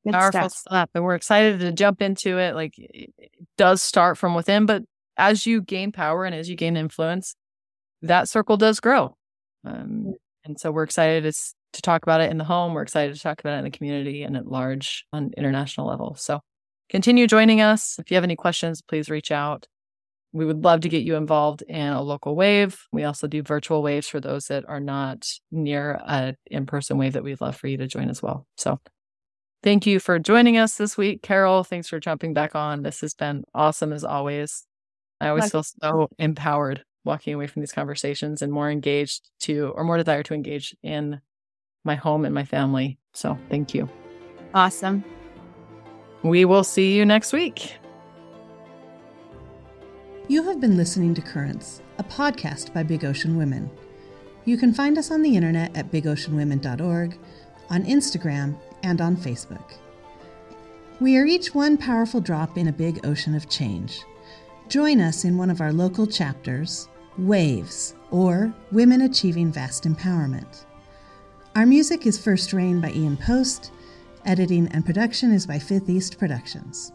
Good 0.03 0.13
powerful 0.13 0.49
stuff. 0.49 0.53
stuff. 0.53 0.89
And 0.93 1.03
we're 1.03 1.15
excited 1.15 1.59
to 1.61 1.71
jump 1.71 2.01
into 2.01 2.37
it. 2.37 2.55
Like 2.55 2.73
it 2.77 3.13
does 3.57 3.81
start 3.81 4.17
from 4.17 4.35
within, 4.35 4.65
but 4.65 4.83
as 5.17 5.45
you 5.45 5.61
gain 5.61 5.91
power 5.91 6.25
and 6.25 6.35
as 6.35 6.49
you 6.49 6.55
gain 6.55 6.75
influence, 6.75 7.35
that 8.01 8.27
circle 8.27 8.57
does 8.57 8.79
grow. 8.79 9.15
Um, 9.65 10.13
and 10.43 10.59
so 10.59 10.71
we're 10.71 10.83
excited 10.83 11.23
to, 11.23 11.53
to 11.73 11.81
talk 11.81 12.03
about 12.03 12.21
it 12.21 12.31
in 12.31 12.37
the 12.37 12.43
home. 12.43 12.73
We're 12.73 12.81
excited 12.81 13.15
to 13.15 13.21
talk 13.21 13.39
about 13.39 13.55
it 13.55 13.59
in 13.59 13.63
the 13.63 13.71
community 13.71 14.23
and 14.23 14.35
at 14.35 14.47
large 14.47 15.05
on 15.13 15.31
international 15.37 15.87
level. 15.87 16.15
So 16.15 16.41
continue 16.89 17.27
joining 17.27 17.61
us. 17.61 17.97
If 17.97 18.11
you 18.11 18.15
have 18.15 18.23
any 18.23 18.35
questions, 18.35 18.81
please 18.81 19.09
reach 19.09 19.31
out. 19.31 19.67
We 20.33 20.45
would 20.45 20.63
love 20.63 20.81
to 20.81 20.89
get 20.89 21.03
you 21.03 21.15
involved 21.15 21.61
in 21.61 21.87
a 21.87 22.01
local 22.01 22.35
wave. 22.35 22.81
We 22.91 23.03
also 23.03 23.27
do 23.27 23.43
virtual 23.43 23.83
waves 23.83 24.09
for 24.09 24.19
those 24.19 24.47
that 24.47 24.67
are 24.67 24.79
not 24.79 25.29
near 25.51 26.01
an 26.05 26.35
in 26.47 26.65
person 26.65 26.97
wave 26.97 27.13
that 27.13 27.23
we'd 27.23 27.39
love 27.39 27.55
for 27.55 27.67
you 27.67 27.77
to 27.77 27.87
join 27.87 28.09
as 28.09 28.21
well. 28.21 28.47
So 28.57 28.79
thank 29.63 29.87
you 29.87 29.99
for 29.99 30.19
joining 30.19 30.57
us 30.57 30.75
this 30.75 30.97
week. 30.97 31.23
Carol, 31.23 31.63
thanks 31.63 31.87
for 31.87 31.99
jumping 31.99 32.33
back 32.33 32.53
on. 32.53 32.83
This 32.83 33.01
has 33.01 33.13
been 33.13 33.43
awesome 33.55 33.91
as 33.93 34.03
always. 34.03 34.65
I 35.19 35.29
always 35.29 35.49
feel 35.51 35.63
so 35.63 36.09
empowered 36.19 36.83
walking 37.05 37.33
away 37.33 37.47
from 37.47 37.61
these 37.61 37.71
conversations 37.71 38.41
and 38.41 38.51
more 38.51 38.69
engaged 38.69 39.29
to, 39.41 39.73
or 39.75 39.83
more 39.83 39.97
desire 39.97 40.23
to 40.23 40.33
engage 40.33 40.75
in 40.83 41.21
my 41.83 41.95
home 41.95 42.25
and 42.25 42.35
my 42.35 42.45
family. 42.45 42.97
So 43.13 43.37
thank 43.49 43.73
you. 43.73 43.89
Awesome. 44.53 45.03
We 46.23 46.45
will 46.45 46.63
see 46.63 46.95
you 46.95 47.05
next 47.05 47.33
week. 47.33 47.77
You 50.29 50.43
have 50.43 50.61
been 50.61 50.77
listening 50.77 51.13
to 51.15 51.21
Currents, 51.21 51.81
a 51.97 52.03
podcast 52.03 52.73
by 52.73 52.83
Big 52.83 53.03
Ocean 53.03 53.35
Women. 53.35 53.69
You 54.45 54.57
can 54.57 54.73
find 54.73 54.97
us 54.97 55.11
on 55.11 55.21
the 55.21 55.35
internet 55.35 55.75
at 55.75 55.91
bigoceanwomen.org, 55.91 57.17
on 57.69 57.83
Instagram, 57.83 58.57
and 58.83 59.01
on 59.01 59.15
Facebook. 59.15 59.73
We 60.99 61.17
are 61.17 61.25
each 61.25 61.55
one 61.55 61.77
powerful 61.77 62.21
drop 62.21 62.57
in 62.57 62.67
a 62.67 62.73
big 62.73 63.05
ocean 63.05 63.35
of 63.35 63.49
change. 63.49 64.03
Join 64.69 65.01
us 65.01 65.25
in 65.25 65.37
one 65.37 65.49
of 65.49 65.59
our 65.59 65.73
local 65.73 66.05
chapters, 66.05 66.87
Waves, 67.17 67.95
or 68.11 68.53
Women 68.71 69.01
Achieving 69.01 69.51
Vast 69.51 69.83
Empowerment. 69.85 70.65
Our 71.55 71.65
music 71.65 72.05
is 72.05 72.17
First 72.17 72.53
Rain 72.53 72.79
by 72.79 72.91
Ian 72.91 73.17
Post. 73.17 73.71
Editing 74.25 74.67
and 74.69 74.85
production 74.85 75.31
is 75.31 75.45
by 75.45 75.59
Fifth 75.59 75.89
East 75.89 76.17
Productions. 76.17 76.91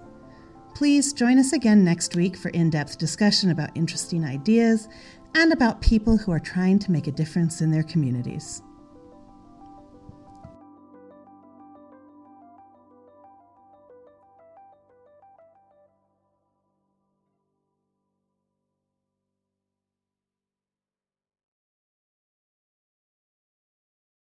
Please 0.75 1.13
join 1.13 1.39
us 1.39 1.53
again 1.53 1.85
next 1.85 2.17
week 2.17 2.37
for 2.37 2.49
in 2.51 2.71
depth 2.71 2.99
discussion 2.99 3.51
about 3.51 3.77
interesting 3.77 4.25
ideas 4.25 4.89
and 5.35 5.53
about 5.53 5.81
people 5.81 6.17
who 6.17 6.33
are 6.33 6.41
trying 6.41 6.79
to 6.79 6.93
make 6.93 7.07
a 7.07 7.13
difference 7.13 7.61
in 7.61 7.71
their 7.71 7.83
communities. 7.83 8.63